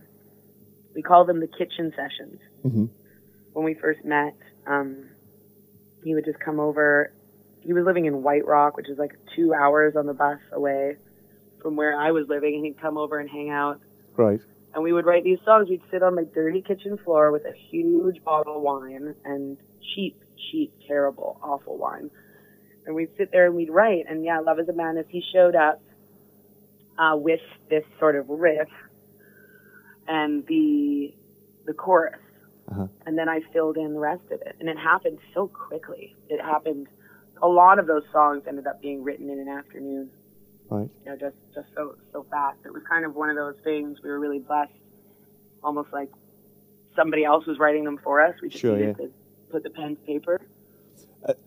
we 0.94 1.02
call 1.02 1.24
them 1.24 1.40
the 1.40 1.46
kitchen 1.46 1.92
sessions. 1.96 2.40
Mhm. 2.64 2.88
When 3.52 3.64
we 3.64 3.74
first 3.74 4.04
met, 4.04 4.34
um, 4.66 5.10
he 6.02 6.14
would 6.14 6.24
just 6.24 6.40
come 6.40 6.60
over. 6.60 7.12
He 7.60 7.72
was 7.72 7.84
living 7.84 8.04
in 8.04 8.22
White 8.22 8.46
Rock, 8.46 8.76
which 8.76 8.88
is 8.88 8.98
like 8.98 9.16
two 9.34 9.54
hours 9.54 9.96
on 9.96 10.06
the 10.06 10.14
bus 10.14 10.40
away 10.52 10.96
from 11.60 11.76
where 11.76 11.96
I 11.96 12.10
was 12.10 12.28
living, 12.28 12.56
and 12.56 12.64
he'd 12.64 12.78
come 12.80 12.98
over 12.98 13.18
and 13.18 13.28
hang 13.28 13.50
out. 13.50 13.80
Right. 14.16 14.40
And 14.74 14.82
we 14.82 14.92
would 14.92 15.06
write 15.06 15.24
these 15.24 15.38
songs. 15.44 15.68
We'd 15.68 15.82
sit 15.90 16.02
on 16.02 16.14
my 16.14 16.24
dirty 16.24 16.60
kitchen 16.60 16.98
floor 16.98 17.30
with 17.30 17.44
a 17.44 17.52
huge 17.52 18.22
bottle 18.24 18.56
of 18.56 18.62
wine 18.62 19.14
and 19.24 19.56
cheap, 19.94 20.20
cheap, 20.50 20.72
terrible, 20.86 21.38
awful 21.42 21.78
wine. 21.78 22.10
And 22.84 22.94
we'd 22.94 23.16
sit 23.16 23.30
there 23.32 23.46
and 23.46 23.54
we'd 23.54 23.70
write. 23.70 24.06
And 24.08 24.24
yeah, 24.24 24.40
Love 24.40 24.58
is 24.58 24.68
a 24.68 24.72
Madness, 24.72 25.06
he 25.08 25.22
showed 25.32 25.54
up 25.54 25.80
uh, 26.98 27.16
with 27.16 27.40
this 27.70 27.84
sort 27.98 28.16
of 28.16 28.28
riff 28.28 28.68
and 30.08 30.46
the 30.46 31.14
the 31.66 31.72
chorus. 31.74 32.18
Uh-huh. 32.70 32.86
And 33.06 33.18
then 33.18 33.28
I 33.28 33.40
filled 33.52 33.76
in 33.76 33.92
the 33.94 34.00
rest 34.00 34.24
of 34.30 34.40
it. 34.40 34.56
And 34.58 34.68
it 34.68 34.78
happened 34.78 35.18
so 35.34 35.48
quickly. 35.48 36.14
It 36.28 36.40
happened. 36.40 36.86
A 37.42 37.48
lot 37.48 37.78
of 37.78 37.86
those 37.86 38.04
songs 38.12 38.44
ended 38.48 38.66
up 38.66 38.80
being 38.80 39.02
written 39.02 39.28
in 39.28 39.38
an 39.38 39.48
afternoon 39.48 40.10
Right. 40.70 40.88
you 41.04 41.10
know, 41.10 41.16
just 41.16 41.36
just 41.54 41.66
so 41.74 41.96
so 42.12 42.24
fast. 42.30 42.58
It 42.64 42.72
was 42.72 42.82
kind 42.88 43.04
of 43.04 43.14
one 43.14 43.28
of 43.28 43.36
those 43.36 43.56
things. 43.62 44.02
We 44.02 44.08
were 44.08 44.18
really 44.18 44.38
blessed, 44.38 44.72
almost 45.62 45.92
like 45.92 46.10
somebody 46.96 47.24
else 47.24 47.44
was 47.46 47.58
writing 47.58 47.84
them 47.84 47.98
for 48.02 48.20
us. 48.20 48.34
We 48.40 48.48
just 48.48 48.62
Sure, 48.62 48.76
needed 48.76 48.96
yeah. 48.98 49.06
to 49.06 49.12
put 49.50 49.62
the 49.62 49.70
pen 49.70 49.96
to 49.96 50.02
paper. 50.02 50.40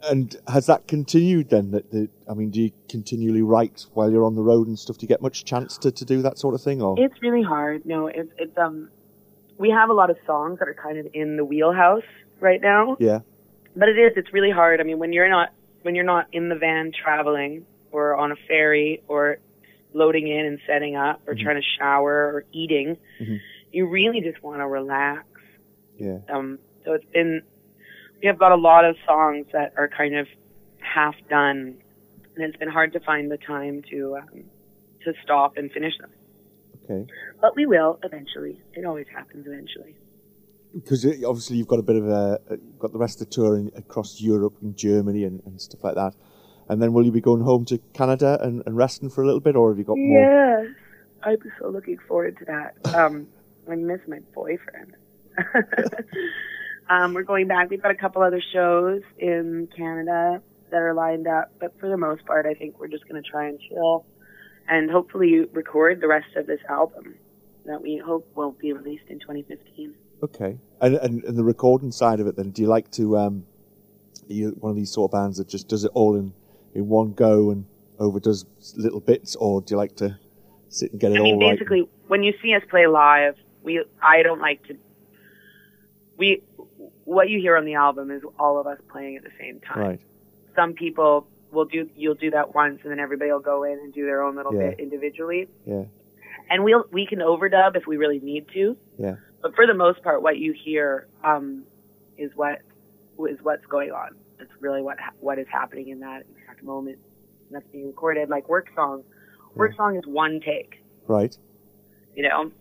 And 0.10 0.36
has 0.48 0.66
that 0.66 0.88
continued 0.88 1.50
then? 1.50 1.70
That 1.72 1.92
the, 1.92 2.10
I 2.27 2.34
mean, 2.34 2.50
do 2.50 2.62
you 2.62 2.72
continually 2.89 3.44
write 3.44 3.86
while 3.94 4.10
you're 4.12 4.25
on 4.25 4.34
the 4.36 4.42
road 4.42 4.68
and 4.68 4.77
stuff? 4.77 4.98
Do 4.98 5.04
you 5.04 5.08
get 5.08 5.22
much 5.22 5.46
chance 5.46 5.77
to, 5.80 5.92
to 5.92 6.04
do 6.06 6.22
that 6.24 6.39
sort 6.39 6.56
of 6.56 6.62
thing? 6.63 6.82
Or 6.82 6.96
It's 6.98 7.22
really 7.22 7.44
hard. 7.44 7.86
No, 7.86 8.08
it's 8.08 8.32
it's 8.39 8.58
um, 8.58 8.89
we 9.60 9.70
have 9.70 9.89
a 9.89 9.94
lot 9.94 10.10
of 10.10 10.18
songs 10.25 10.58
that 10.60 10.68
are 10.68 10.74
kind 10.74 10.98
of 10.98 11.08
in 11.13 11.38
the 11.38 11.46
wheelhouse 11.46 12.01
right 12.39 12.60
now. 12.62 12.98
yeah, 13.00 13.20
But 13.75 13.89
it 13.89 14.00
is. 14.00 14.13
It's 14.16 14.34
really 14.34 14.51
hard. 14.51 14.80
I 14.82 14.84
mean, 14.84 14.98
when 14.98 15.13
you're 15.13 15.30
not 15.30 15.50
when 15.84 15.94
you're 15.94 16.04
not 16.06 16.25
in 16.32 16.50
the 16.50 16.56
van 16.56 16.92
traveling 16.92 17.66
or 17.92 18.16
on 18.16 18.32
a 18.32 18.36
ferry 18.48 19.04
or 19.08 19.38
loading 19.94 20.27
in 20.27 20.46
and 20.46 20.60
setting 20.68 20.96
up 20.96 21.22
or 21.27 21.36
Mhm. 21.36 21.44
trying 21.44 21.56
to 21.62 21.68
shower 21.80 22.12
or 22.34 22.46
eating, 22.51 22.98
Mhm. 23.22 23.39
you 23.72 23.86
really 23.88 24.22
just 24.22 24.42
want 24.44 24.60
to 24.60 24.68
relax. 24.68 25.25
yeah, 25.98 26.18
Um, 26.30 26.60
so 26.84 26.94
it's 26.94 27.06
been 27.13 27.42
we 28.21 28.27
have 28.27 28.39
got 28.39 28.51
a 28.51 28.55
lot 28.55 28.86
of 28.86 28.95
songs 29.05 29.45
that 29.53 29.74
are 29.77 29.88
kind 29.88 30.15
of 30.15 30.27
half 30.79 31.15
done, 31.29 31.77
and 32.36 32.45
it's 32.45 32.57
been 32.57 32.69
hard 32.69 32.93
to 32.93 33.00
find 33.00 33.31
the 33.31 33.38
time 33.38 33.83
to 33.91 34.17
um, 34.17 34.43
to 35.03 35.13
stop 35.24 35.57
and 35.57 35.71
finish 35.71 35.93
them. 36.00 36.09
okay. 36.83 37.12
But 37.41 37.55
we 37.55 37.65
will 37.65 38.00
eventually. 38.03 38.62
It 38.74 38.86
always 38.86 39.07
happens 39.13 39.45
eventually. 39.45 39.95
Because 40.74 41.05
obviously 41.05 41.57
you've 41.57 41.67
got 41.67 41.79
a 41.79 41.83
bit 41.83 41.95
of 41.95 42.07
a, 42.07 42.39
uh, 42.51 42.55
you've 42.62 42.79
got 42.79 42.91
the 42.91 43.00
rest 43.00 43.21
of 43.21 43.29
the 43.29 43.33
tour 43.33 43.57
in, 43.57 43.71
across 43.75 44.19
Europe 44.19 44.55
and 44.62 44.75
Germany 44.75 45.24
and, 45.24 45.41
and 45.45 45.59
stuff 45.62 45.83
like 45.83 45.95
that. 45.95 46.13
And 46.69 46.81
then 46.81 46.91
will 46.91 47.05
you 47.05 47.12
be 47.12 47.21
going 47.21 47.41
home 47.41 47.63
to 47.65 47.79
Canada 47.93 48.38
and, 48.41 48.62
and 48.65 48.75
resting 48.75 49.09
for 49.09 49.24
a 49.24 49.25
little 49.25 49.39
bit, 49.39 49.55
or 49.55 49.69
have 49.69 49.77
you 49.77 49.86
got 49.86 49.97
more? 49.97 50.21
Yes, 50.21 50.75
I'm 51.24 51.38
so 51.59 51.69
looking 51.69 51.97
forward 52.07 52.38
to 52.39 52.45
that. 52.45 52.95
Um, 52.95 53.27
I 53.69 53.75
miss 53.75 54.01
my 54.07 54.19
boyfriend. 54.36 54.95
um, 56.89 57.13
we're 57.13 57.24
going 57.24 57.48
back. 57.48 57.70
We've 57.70 57.82
got 57.82 57.91
a 57.91 57.96
couple 57.96 58.22
other 58.22 58.41
shows 58.53 59.01
in 59.17 59.67
Canada 59.75 60.41
that 60.70 60.82
are 60.82 60.94
lined 60.94 61.27
up, 61.27 61.51
but 61.60 61.79
for 61.79 61.89
the 61.89 61.98
most 61.98 62.25
part, 62.25 62.46
I 62.46 62.53
think 62.53 62.79
we're 62.79 62.88
just 62.88 63.08
going 63.08 63.22
to 63.22 63.29
try 63.29 63.48
and 63.48 63.60
chill 63.60 64.06
and 64.67 64.91
hopefully 64.91 65.46
record 65.53 66.01
the 66.01 66.08
rest 66.08 66.36
of 66.36 66.46
this 66.46 66.60
album 66.70 67.15
that 67.65 67.82
we 67.82 67.98
hope 67.98 68.29
will 68.36 68.51
be 68.51 68.74
released 68.74 69.06
in 69.10 69.20
2015. 69.20 69.94
Okay. 70.24 70.58
And, 70.82 70.96
and 70.96 71.24
and 71.24 71.38
the 71.38 71.44
recording 71.44 71.91
side 71.91 72.20
of 72.20 72.27
it, 72.27 72.36
then, 72.36 72.51
do 72.51 72.62
you 72.62 72.67
like 72.67 72.89
to 72.91 73.17
um, 73.17 73.46
are 74.29 74.34
you 74.34 74.50
one 74.60 74.72
of 74.72 74.75
these 74.75 74.91
sort 74.91 75.10
of 75.10 75.13
bands 75.13 75.38
that 75.38 75.48
just 75.48 75.67
does 75.67 75.84
it 75.84 75.91
all 75.94 76.15
in 76.15 76.34
in 76.74 76.88
one 76.88 77.13
go 77.13 77.51
and 77.51 77.65
overdoes 78.00 78.46
little 78.75 79.00
bits, 79.00 79.36
or 79.36 79.62
do 79.62 79.74
you 79.74 79.77
like 79.77 79.96
to 79.98 80.17
sit 80.70 80.91
and 80.91 81.00
get 81.00 81.12
it 81.12 81.20
I 81.20 81.22
mean, 81.22 81.36
all 81.36 81.50
right? 81.50 81.58
basically, 81.58 81.88
when 82.08 82.24
you 82.24 82.34
see 82.41 82.53
us 82.53 82.63
play 82.70 82.88
live, 82.88 83.36
we 83.63 83.84
I 84.01 84.24
don't 84.24 84.39
like 84.39 84.63
to. 84.67 84.77
We 86.17 86.44
what 87.07 87.29
you 87.29 87.39
hear 87.39 87.55
on 87.55 87.63
the 87.63 87.75
album 87.75 88.11
is 88.11 88.21
all 88.37 88.59
of 88.59 88.67
us 88.67 88.77
playing 88.91 89.15
at 89.15 89.23
the 89.23 89.29
same 89.39 89.61
time. 89.61 89.79
Right. 89.79 90.01
Some 90.57 90.73
people 90.73 91.25
will 91.51 91.63
do 91.63 91.89
you'll 91.95 92.15
do 92.15 92.29
that 92.31 92.53
once, 92.53 92.79
and 92.83 92.91
then 92.91 92.99
everybody 92.99 93.31
will 93.31 93.39
go 93.39 93.63
in 93.63 93.79
and 93.79 93.93
do 93.93 94.05
their 94.05 94.21
own 94.21 94.35
little 94.35 94.53
Yeah. 94.53 94.71
bit 94.71 94.79
individually. 94.81 95.47
Yeah. 95.65 95.85
And 96.49 96.65
we'll 96.65 96.83
we 96.91 97.07
can 97.07 97.19
overdub 97.19 97.77
if 97.77 97.87
we 97.87 97.95
really 97.95 98.19
need 98.19 98.47
to. 98.53 98.75
Yeah. 98.97 99.15
But 99.41 99.55
for 99.55 99.65
the 99.65 99.73
most 99.73 100.03
part, 100.03 100.21
what 100.21 100.37
you 100.37 100.51
hear 100.53 101.07
um, 101.23 101.63
is 102.17 102.31
what 102.35 102.59
is 103.29 103.37
what's 103.41 103.65
going 103.67 103.91
on. 103.91 104.09
It's 104.39 104.51
really 104.59 104.81
what 104.81 104.99
ha- 104.99 105.13
what 105.21 105.39
is 105.39 105.47
happening 105.49 105.87
in 105.87 106.01
that 106.01 106.23
exact 106.37 106.61
moment. 106.61 106.99
That's 107.51 107.65
being 107.71 107.87
recorded. 107.87 108.27
Like 108.29 108.49
work 108.49 108.67
song, 108.75 109.03
work 109.55 109.73
song 109.77 109.95
is 109.95 110.03
one 110.05 110.41
take 110.45 110.83
Right. 111.07 111.37
you 112.15 112.23
know, 112.27 112.51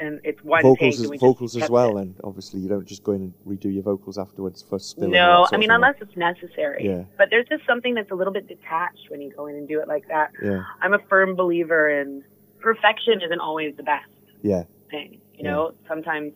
and 0.00 0.20
it's 0.24 0.42
one 0.44 0.62
vocals 0.62 0.94
as, 0.96 1.00
and 1.02 1.10
we 1.10 1.16
just 1.16 1.24
vocals 1.24 1.56
as 1.56 1.68
well, 1.70 1.98
it. 1.98 2.02
and 2.02 2.14
obviously 2.24 2.60
you 2.60 2.68
don't 2.68 2.86
just 2.86 3.02
go 3.02 3.12
in 3.12 3.22
and 3.22 3.34
redo 3.46 3.72
your 3.72 3.82
vocals 3.82 4.18
afterwards 4.18 4.62
for 4.62 4.78
spill. 4.78 5.04
and 5.04 5.16
all 5.16 5.42
No, 5.42 5.48
I 5.52 5.56
mean 5.58 5.70
unless 5.70 5.94
it's 6.00 6.16
necessary. 6.16 6.84
Yeah. 6.86 7.04
But 7.18 7.30
there's 7.30 7.48
just 7.48 7.64
something 7.66 7.94
that's 7.94 8.10
a 8.10 8.14
little 8.14 8.32
bit 8.32 8.46
detached 8.48 9.10
when 9.10 9.20
you 9.20 9.32
go 9.34 9.46
in 9.46 9.56
and 9.56 9.68
do 9.68 9.80
it 9.80 9.88
like 9.88 10.06
that. 10.08 10.30
Yeah. 10.42 10.62
I'm 10.82 10.94
a 10.94 10.98
firm 11.08 11.34
believer 11.36 11.88
in 11.90 12.22
perfection 12.60 13.20
isn't 13.24 13.40
always 13.40 13.76
the 13.76 13.82
best 13.82 14.08
Yeah. 14.42 14.64
thing. 14.90 15.20
You 15.34 15.44
know, 15.44 15.72
sometimes 15.86 16.32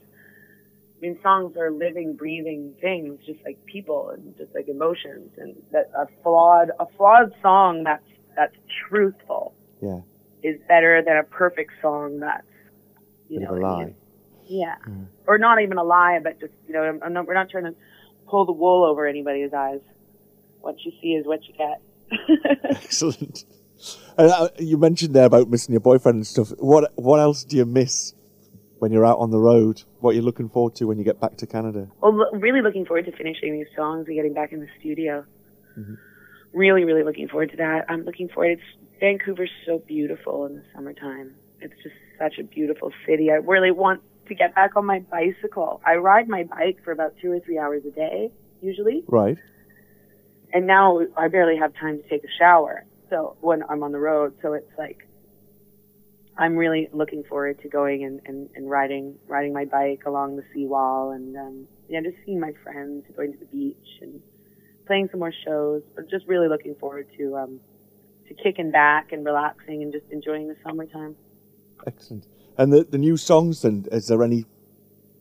I 0.99 1.01
mean 1.01 1.19
songs 1.23 1.57
are 1.57 1.71
living, 1.71 2.15
breathing 2.15 2.75
things, 2.81 3.19
just 3.25 3.41
like 3.45 3.59
people 3.65 4.11
and 4.11 4.37
just 4.37 4.55
like 4.55 4.69
emotions, 4.69 5.31
and 5.39 5.55
that 5.73 5.91
a 5.97 6.07
flawed 6.23 6.71
a 6.79 6.87
flawed 6.97 7.33
song 7.43 7.85
that's 7.85 8.05
that's 8.37 8.55
truthful 8.89 9.55
Yeah. 9.81 10.01
is 10.43 10.61
better 10.69 11.03
than 11.03 11.17
a 11.17 11.23
perfect 11.25 11.73
song 11.81 12.21
that's 12.21 12.47
you 13.35 13.41
know 13.41 13.51
a 13.51 13.61
what 13.61 13.65
I 13.65 13.79
mean? 13.79 13.87
lie. 13.89 13.95
Yeah. 14.47 14.75
Mm. 14.89 15.07
Or 15.27 15.39
not 15.39 15.63
even 15.63 15.79
a 15.79 15.85
lie, 15.85 16.19
but 16.23 16.41
just, 16.41 16.53
you 16.67 16.75
know, 16.75 16.83
I'm, 16.83 17.01
I'm 17.03 17.13
not, 17.13 17.27
we're 17.27 17.35
not 17.35 17.51
trying 17.51 17.65
to 17.65 17.75
pull 18.29 18.45
the 18.47 18.53
wool 18.53 18.85
over 18.85 19.07
anybody's 19.07 19.53
eyes. 19.55 19.81
What 20.61 20.77
you 20.85 20.93
see 21.01 21.15
is 21.15 21.27
what 21.27 21.41
you 21.47 21.55
get. 21.55 21.81
Excellent. 22.71 23.45
And 24.19 24.31
uh, 24.31 24.49
you 24.59 24.77
mentioned 24.77 25.15
there 25.15 25.25
about 25.25 25.49
missing 25.49 25.73
your 25.73 25.81
boyfriend 25.81 26.17
and 26.17 26.27
stuff. 26.27 26.51
What 26.59 26.93
what 26.97 27.19
else 27.21 27.45
do 27.45 27.57
you 27.57 27.65
miss 27.65 28.13
when 28.79 28.93
you're 28.93 29.07
out 29.07 29.19
on 29.19 29.31
the 29.31 29.39
road? 29.39 29.83
What 30.01 30.11
are 30.11 30.15
you 30.15 30.23
looking 30.23 30.49
forward 30.51 30.75
to 30.77 30.87
when 30.87 30.99
you 30.99 31.05
get 31.05 31.21
back 31.21 31.37
to 31.39 31.47
Canada? 31.47 31.89
well, 32.03 32.15
lo- 32.15 32.31
really 32.33 32.61
looking 32.61 32.85
forward 32.85 33.07
to 33.07 33.13
finishing 33.13 33.53
these 33.55 33.69
songs 33.77 34.07
and 34.07 34.17
getting 34.17 34.35
back 34.35 34.53
in 34.53 34.61
the 34.61 34.69
studio. 34.81 35.25
Mhm. 35.79 35.97
Really, 36.53 36.85
really 36.85 37.05
looking 37.05 37.29
forward 37.29 37.51
to 37.53 37.57
that. 37.59 37.87
I'm 37.89 38.05
looking 38.05 38.29
forward. 38.29 38.59
It's 38.59 38.99
Vancouver's 39.01 39.51
so 39.65 39.79
beautiful 39.87 40.45
in 40.47 40.57
the 40.57 40.63
summertime. 40.75 41.35
It's 41.61 41.75
just 41.83 41.95
such 42.21 42.39
a 42.39 42.45
beautiful 42.45 42.93
city. 43.07 43.31
I 43.31 43.37
really 43.37 43.71
want 43.73 44.03
to 44.29 44.35
get 44.35 44.55
back 44.55 44.77
on 44.77 44.85
my 44.87 45.01
bicycle. 45.01 45.81
I 45.85 45.95
ride 45.97 46.29
my 46.29 46.45
bike 46.45 46.79
for 46.85 46.93
about 46.93 47.15
two 47.21 47.33
or 47.33 47.41
three 47.41 47.59
hours 47.59 47.83
a 47.85 47.91
day, 47.91 48.31
usually. 48.61 49.03
Right. 49.09 49.39
and 50.53 50.67
now 50.67 51.01
I 51.17 51.29
barely 51.29 51.57
have 51.57 51.73
time 51.75 52.01
to 52.03 52.09
take 52.09 52.23
a 52.25 52.33
shower. 52.39 52.85
So 53.09 53.37
when 53.41 53.63
I'm 53.69 53.83
on 53.83 53.93
the 53.93 53.99
road, 53.99 54.35
so 54.43 54.53
it's 54.53 54.71
like 54.79 55.09
I'm 56.37 56.57
really 56.57 56.89
looking 56.93 57.25
forward 57.25 57.61
to 57.63 57.69
going 57.69 58.05
and, 58.05 58.21
and, 58.27 58.49
and 58.55 58.71
riding 58.71 59.17
riding 59.27 59.53
my 59.53 59.65
bike 59.65 60.03
along 60.07 60.37
the 60.37 60.45
seawall 60.55 61.11
and 61.11 61.37
um, 61.37 61.67
yeah, 61.89 62.01
just 62.01 62.17
seeing 62.25 62.41
my 62.41 62.53
friends, 62.63 63.05
going 63.17 63.33
to 63.33 63.39
the 63.39 63.47
beach 63.47 63.89
and 64.01 64.21
playing 64.87 65.09
some 65.11 65.21
more 65.21 65.33
shows. 65.45 65.83
But 65.97 66.09
just 66.09 66.27
really 66.27 66.49
looking 66.49 66.77
forward 66.77 67.09
to 67.19 67.37
um, 67.37 67.61
to 68.29 68.35
kicking 68.35 68.71
back 68.71 69.13
and 69.13 69.25
relaxing 69.25 69.83
and 69.83 69.93
just 69.93 70.07
enjoying 70.11 70.49
the 70.49 70.57
summertime. 70.65 71.17
Excellent. 71.87 72.27
And 72.59 72.73
the 72.73 72.85
the 72.85 72.99
new 72.99 73.17
songs. 73.17 73.65
and 73.65 73.89
is 73.93 74.09
there 74.09 74.23
any 74.23 74.45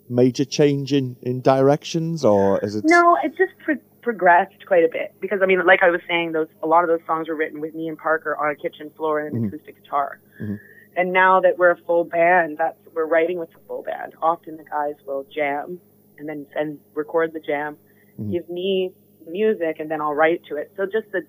major 0.10 0.46
change 0.46 0.92
in 0.94 1.16
in 1.22 1.42
directions, 1.42 2.26
or 2.26 2.60
is 2.60 2.76
it? 2.76 2.84
No, 2.88 3.18
it 3.24 3.30
just 3.38 3.54
pro- 3.64 3.76
progressed 4.02 4.66
quite 4.66 4.84
a 4.84 4.90
bit 4.92 5.14
because 5.22 5.40
I 5.42 5.46
mean, 5.46 5.66
like 5.66 5.84
I 5.84 5.90
was 5.90 6.02
saying, 6.08 6.32
those 6.34 6.48
a 6.64 6.68
lot 6.68 6.84
of 6.84 6.90
those 6.90 7.06
songs 7.06 7.28
were 7.28 7.36
written 7.36 7.62
with 7.62 7.74
me 7.76 7.88
and 7.88 7.98
Parker 7.98 8.36
on 8.36 8.50
a 8.52 8.56
kitchen 8.56 8.90
floor 8.98 9.20
and 9.20 9.36
an 9.36 9.44
Mhm. 9.44 9.48
acoustic 9.48 9.82
guitar. 9.84 10.20
Mhm. 10.42 10.60
And 10.98 11.14
now 11.14 11.40
that 11.42 11.58
we're 11.58 11.72
a 11.72 11.78
full 11.78 12.04
band, 12.04 12.58
that's 12.58 12.78
we're 12.94 13.06
writing 13.06 13.40
with 13.40 13.50
a 13.56 13.60
full 13.68 13.84
band. 13.84 14.14
Often 14.22 14.58
the 14.58 14.64
guys 14.66 14.96
will 15.06 15.26
jam 15.34 15.80
and 16.18 16.28
then 16.28 16.46
send 16.54 16.80
record 16.96 17.32
the 17.34 17.40
jam, 17.40 17.78
Mhm. 18.20 18.32
give 18.32 18.50
me 18.50 18.92
the 19.26 19.32
music, 19.32 19.80
and 19.80 19.90
then 19.92 20.02
I'll 20.02 20.16
write 20.16 20.44
to 20.50 20.58
it. 20.58 20.72
So 20.76 20.86
just 20.86 21.12
the 21.12 21.22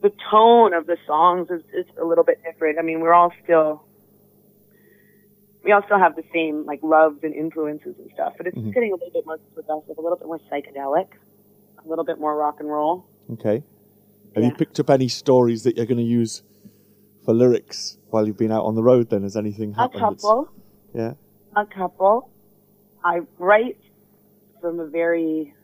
the 0.00 0.12
tone 0.30 0.72
of 0.74 0.86
the 0.86 0.96
songs 1.08 1.50
is, 1.50 1.60
is 1.74 1.84
a 2.00 2.04
little 2.04 2.22
bit 2.22 2.38
different. 2.44 2.78
I 2.78 2.82
mean, 2.82 3.00
we're 3.00 3.12
all 3.12 3.32
still 3.42 3.82
we 5.64 5.72
all 5.72 5.82
still 5.84 5.98
have 5.98 6.16
the 6.16 6.24
same 6.32 6.64
like 6.64 6.82
loves 6.82 7.18
and 7.22 7.34
influences 7.34 7.94
and 7.98 8.10
stuff, 8.14 8.34
but 8.36 8.46
it's 8.46 8.56
Mhm. 8.56 8.72
getting 8.72 8.92
a 8.92 8.94
little 8.94 9.10
bit 9.10 9.26
more 9.26 9.38
progressive, 9.54 9.98
a 9.98 10.00
little 10.00 10.16
bit 10.18 10.26
more 10.26 10.38
psychedelic, 10.50 11.08
a 11.84 11.88
little 11.88 12.04
bit 12.04 12.18
more 12.18 12.36
rock 12.36 12.60
and 12.60 12.68
roll. 12.70 13.04
Okay. 13.32 13.62
Have 14.34 14.44
you 14.44 14.52
picked 14.52 14.78
up 14.78 14.88
any 14.90 15.08
stories 15.08 15.64
that 15.64 15.76
you're 15.76 15.86
going 15.86 15.98
to 15.98 16.02
use 16.04 16.42
for 17.24 17.34
lyrics 17.34 17.98
while 18.10 18.26
you've 18.26 18.36
been 18.38 18.52
out 18.52 18.64
on 18.64 18.74
the 18.76 18.82
road? 18.82 19.10
Then 19.10 19.22
has 19.22 19.36
anything 19.36 19.72
A 19.72 19.74
happened? 19.74 20.02
that's- 20.02 20.22
couple, 20.22 20.48
Yeah. 20.94 21.14
a 21.56 21.66
couple. 21.66 22.30
I 23.02 23.20
write 23.38 23.78
from 24.60 24.78
a 24.80 24.86
very 24.86 25.54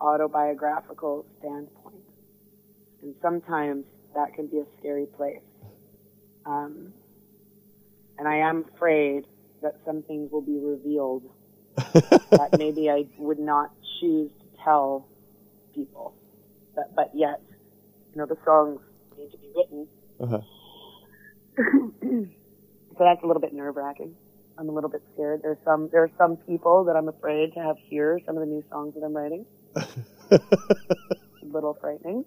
autobiographical 0.00 1.24
standpoint, 1.40 2.02
and 3.02 3.14
sometimes 3.20 3.84
that 4.14 4.32
can 4.34 4.46
be 4.46 4.58
a 4.58 4.66
scary 4.78 5.06
place. 5.06 5.42
Um, 6.46 6.92
and 8.18 8.28
I 8.28 8.36
am 8.36 8.64
afraid 8.74 9.26
that 9.62 9.76
some 9.84 10.02
things 10.02 10.30
will 10.30 10.42
be 10.42 10.58
revealed 10.58 11.24
that 11.76 12.50
maybe 12.58 12.90
I 12.90 13.04
would 13.18 13.38
not 13.38 13.70
choose 14.00 14.30
to 14.40 14.64
tell 14.64 15.06
people. 15.74 16.14
But, 16.74 16.94
but 16.94 17.10
yet, 17.14 17.40
you 18.12 18.20
know, 18.20 18.26
the 18.26 18.36
songs 18.44 18.80
need 19.16 19.30
to 19.30 19.38
be 19.38 19.50
written. 19.56 19.88
uh-huh. 20.20 20.40
so 22.98 22.98
that's 22.98 23.22
a 23.22 23.26
little 23.26 23.40
bit 23.40 23.52
nerve 23.52 23.76
wracking. 23.76 24.14
I'm 24.58 24.68
a 24.68 24.72
little 24.72 24.90
bit 24.90 25.02
scared. 25.14 25.42
There's 25.42 25.58
some 25.64 25.88
there 25.92 26.02
are 26.02 26.10
some 26.18 26.36
people 26.36 26.84
that 26.84 26.96
I'm 26.96 27.08
afraid 27.08 27.54
to 27.54 27.60
have 27.60 27.76
hear 27.78 28.20
some 28.26 28.36
of 28.36 28.40
the 28.40 28.46
new 28.46 28.64
songs 28.70 28.94
that 28.94 29.04
I'm 29.04 29.16
writing. 29.16 29.46
a 30.30 30.40
little 31.42 31.74
frightening, 31.80 32.24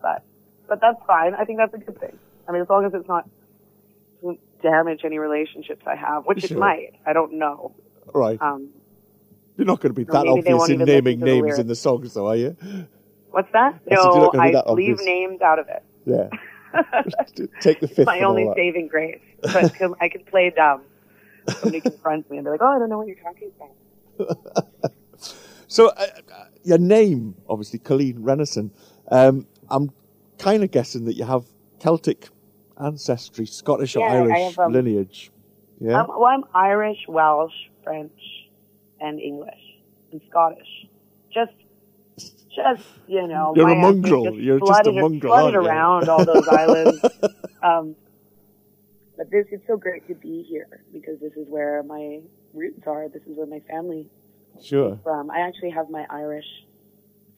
but 0.00 0.24
but 0.66 0.80
that's 0.80 0.98
fine. 1.06 1.34
I 1.34 1.44
think 1.44 1.58
that's 1.58 1.74
a 1.74 1.78
good 1.78 2.00
thing. 2.00 2.18
I 2.48 2.52
mean, 2.52 2.62
as 2.62 2.68
long 2.70 2.86
as 2.86 2.94
it's 2.94 3.08
not 3.08 3.28
damage 4.64 5.02
any 5.04 5.18
relationships 5.18 5.82
I 5.86 5.94
have, 5.94 6.24
which 6.26 6.40
Sure. 6.46 6.56
it 6.56 6.60
might. 6.60 6.94
I 7.06 7.12
don't 7.12 7.34
know. 7.34 7.72
right. 8.12 8.40
Um, 8.42 8.70
You're 9.56 9.66
not 9.66 9.80
going 9.80 9.94
to 9.94 9.98
be 9.98 10.04
that 10.04 10.26
obvious 10.26 10.68
in 10.68 10.78
naming 10.80 11.20
to 11.20 11.24
the 11.26 11.30
names 11.42 11.58
in 11.60 11.66
the 11.68 11.76
songs, 11.76 12.14
though, 12.14 12.26
are 12.28 12.36
you? 12.36 12.56
What's 13.30 13.50
that? 13.52 13.74
I 13.90 13.94
No, 13.94 14.32
I 14.38 14.50
that 14.52 14.70
leave 14.72 14.94
obvious. 14.94 15.06
names 15.06 15.40
out 15.42 15.58
of 15.60 15.68
it. 15.68 15.82
Yeah. 16.06 16.28
Take 17.60 17.78
the 17.80 17.86
fifth. 17.88 18.06
my 18.06 18.20
only 18.20 18.50
saving 18.56 18.88
grace. 18.88 19.20
But 19.42 19.72
I 20.00 20.08
could 20.08 20.24
play 20.26 20.50
dumb. 20.50 20.80
Somebody 21.48 21.80
confronts 21.82 22.28
me 22.30 22.38
and 22.38 22.44
be 22.46 22.50
like, 22.50 22.62
"Oh, 22.62 22.66
I 22.74 22.78
don't 22.78 22.88
know 22.88 22.96
what 22.98 23.06
you're 23.06 23.16
talking 23.28 23.50
about." 23.58 24.92
So, 25.68 25.88
uh, 25.88 25.92
uh, 26.32 26.44
your 26.62 26.78
name, 26.78 27.34
obviously, 27.48 27.78
Coleen 27.78 28.18
Rennison. 28.20 28.70
Um, 29.10 29.46
I'm 29.68 29.90
kind 30.38 30.62
of 30.64 30.70
guessing 30.70 31.04
that 31.04 31.14
you 31.14 31.24
have 31.24 31.44
Celtic 31.78 32.28
ancestry, 32.80 33.46
Scottish 33.46 33.96
or 33.96 34.00
Yeah, 34.00 34.12
Irish 34.12 34.56
have, 34.56 34.58
um, 34.58 34.72
lineage. 34.72 35.30
Yeah. 35.80 36.00
Um, 36.00 36.08
well, 36.08 36.24
I'm 36.24 36.44
Irish, 36.54 36.98
Welsh, 37.08 37.52
French, 37.82 38.12
and 39.00 39.20
English, 39.20 39.60
and 40.12 40.20
Scottish. 40.30 40.86
Just, 41.32 41.52
just 42.54 42.82
you 43.06 43.26
know, 43.26 43.52
You're 43.56 43.66
my 43.66 43.72
a 43.72 43.76
mongrel. 43.76 44.24
just 44.24 44.36
You're 44.36 44.60
just 44.60 44.86
a 44.86 44.92
mongrel, 44.92 45.32
flooded 45.32 45.56
around 45.56 46.08
all 46.08 46.24
those 46.24 46.48
islands. 46.48 47.00
Um, 47.64 47.96
but 49.16 49.30
this 49.30 49.46
it's 49.50 49.66
so 49.66 49.78
great 49.78 50.06
to 50.08 50.14
be 50.14 50.42
here 50.46 50.82
because 50.92 51.18
this 51.18 51.32
is 51.32 51.46
where 51.48 51.82
my 51.82 52.20
roots 52.52 52.82
are. 52.86 53.08
This 53.08 53.22
is 53.22 53.36
where 53.38 53.46
my 53.46 53.60
family 53.60 54.10
sure. 54.62 54.98
from. 55.02 55.30
I 55.30 55.40
actually 55.40 55.70
have 55.70 55.88
my 55.88 56.04
Irish 56.10 56.44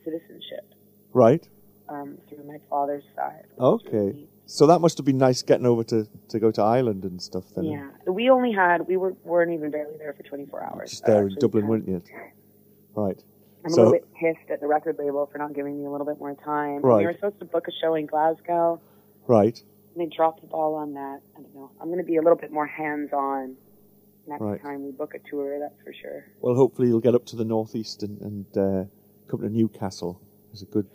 citizenship 0.04 0.74
Right. 1.12 1.46
um, 1.88 2.18
through 2.28 2.44
my 2.44 2.58
father's 2.68 3.04
side. 3.14 3.44
Okay. 3.58 4.26
So 4.48 4.66
that 4.68 4.78
must 4.80 4.96
have 4.98 5.04
been 5.04 5.18
nice 5.18 5.42
getting 5.42 5.66
over 5.66 5.82
to, 5.84 6.06
to 6.28 6.38
go 6.38 6.50
to 6.52 6.62
Ireland 6.62 7.04
and 7.04 7.20
stuff 7.20 7.44
then. 7.54 7.64
Yeah, 7.64 7.88
we 8.06 8.30
only 8.30 8.52
had 8.52 8.86
we 8.86 8.96
were 8.96 9.14
weren't 9.24 9.52
even 9.52 9.70
barely 9.72 9.96
there 9.98 10.12
for 10.14 10.22
24 10.22 10.62
hours. 10.64 10.90
Just 10.90 11.04
there 11.04 11.26
in 11.26 11.34
Dublin, 11.40 11.64
of- 11.64 11.70
weren't 11.70 11.88
you? 11.88 12.02
Right. 12.94 13.20
I'm 13.64 13.70
So- 13.72 13.82
a 13.82 13.84
little 13.84 13.92
bit 13.98 14.14
pissed 14.14 14.50
at 14.50 14.60
the 14.60 14.68
record 14.68 14.96
label 15.00 15.26
for 15.26 15.38
not 15.38 15.52
giving 15.52 15.76
me 15.78 15.84
a 15.86 15.90
little 15.90 16.06
bit 16.06 16.18
more 16.20 16.34
time. 16.34 16.76
And 16.76 16.84
Right. 16.84 16.98
we 16.98 17.06
were 17.06 17.14
supposed 17.14 17.40
to 17.40 17.44
book 17.44 17.66
a 17.66 17.72
show 17.72 17.94
in 17.94 18.06
Glasgow, 18.06 18.80
Right. 19.26 19.60
and 19.94 20.00
they 20.00 20.14
dropped 20.14 20.42
the 20.42 20.46
ball 20.46 20.74
on 20.74 20.94
that. 20.94 21.20
I 21.36 21.40
don't 21.40 21.54
know. 21.54 21.70
I'm 21.80 21.88
going 21.88 21.98
to 21.98 22.04
be 22.04 22.16
a 22.16 22.22
little 22.22 22.38
bit 22.38 22.52
more 22.52 22.66
hands-on 22.66 23.56
next 24.28 24.40
Right. 24.40 24.62
time 24.62 24.84
we 24.84 24.92
book 24.92 25.14
a 25.14 25.18
tour. 25.28 25.58
That's 25.58 25.74
for 25.82 25.92
sure. 25.92 26.24
Well, 26.40 26.54
hopefully 26.54 26.86
you'll 26.86 27.00
get 27.00 27.16
up 27.16 27.26
to 27.26 27.36
the 27.36 27.44
northeast 27.44 28.04
and, 28.04 28.20
and 28.20 28.56
uh, 28.56 28.84
come 29.26 29.40
to 29.40 29.48
Newcastle. 29.48 30.20
It's 30.52 30.62
a 30.62 30.66
good, 30.66 30.86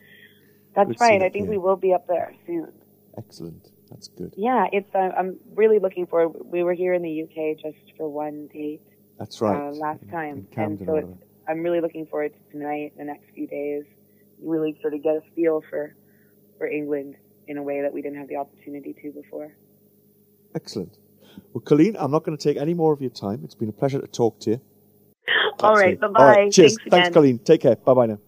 That's 0.73 0.87
Good 0.91 1.01
right. 1.01 1.21
I 1.21 1.27
think 1.29 1.49
we 1.49 1.57
will 1.57 1.75
be 1.75 1.91
up 1.91 2.07
there 2.07 2.33
soon. 2.47 2.71
Excellent. 3.17 3.71
That's 3.89 4.07
good. 4.07 4.33
Yeah, 4.37 4.67
it's. 4.71 4.93
Uh, 4.95 5.09
I'm 5.17 5.37
really 5.53 5.79
looking 5.79 6.07
forward. 6.07 6.37
We 6.45 6.63
were 6.63 6.73
here 6.73 6.93
in 6.93 7.01
the 7.01 7.23
UK 7.23 7.57
just 7.61 7.97
for 7.97 8.07
one 8.07 8.47
date 8.47 8.81
That's 9.19 9.41
right. 9.41 9.55
uh, 9.55 9.71
last 9.71 9.99
time, 10.09 10.37
in 10.37 10.43
Camden 10.45 10.77
and 10.77 10.87
so 10.87 10.95
it's. 10.95 11.23
I'm 11.47 11.61
really 11.61 11.81
looking 11.81 12.05
forward 12.05 12.33
to 12.33 12.51
tonight, 12.57 12.93
the 12.97 13.03
next 13.03 13.25
few 13.33 13.47
days, 13.47 13.83
really 14.41 14.77
sort 14.81 14.93
of 14.93 15.03
get 15.03 15.15
a 15.15 15.21
feel 15.35 15.61
for 15.69 15.95
for 16.57 16.67
England 16.67 17.15
in 17.47 17.57
a 17.57 17.63
way 17.63 17.81
that 17.81 17.91
we 17.91 18.01
didn't 18.01 18.19
have 18.19 18.29
the 18.29 18.37
opportunity 18.37 18.93
to 19.01 19.11
before. 19.11 19.53
Excellent. 20.55 20.97
Well, 21.53 21.61
Coleen, 21.61 21.95
I'm 21.99 22.11
not 22.11 22.23
going 22.23 22.37
to 22.37 22.43
take 22.43 22.57
any 22.57 22.73
more 22.73 22.93
of 22.93 23.01
your 23.01 23.09
time. 23.09 23.41
It's 23.43 23.55
been 23.55 23.69
a 23.69 23.73
pleasure 23.73 23.99
to 23.99 24.07
talk 24.07 24.39
to 24.41 24.51
you. 24.51 24.61
All 25.59 25.75
right, 25.75 25.99
bye-bye. 25.99 26.19
All 26.19 26.29
right, 26.29 26.51
cheers. 26.51 26.73
Thanks 26.73 26.85
again. 26.85 27.03
Thanks, 27.03 27.17
Coleen. 27.17 27.43
Take 27.43 27.61
care. 27.61 27.75
Bye 27.75 27.93
bye 27.93 28.05
now. 28.07 28.19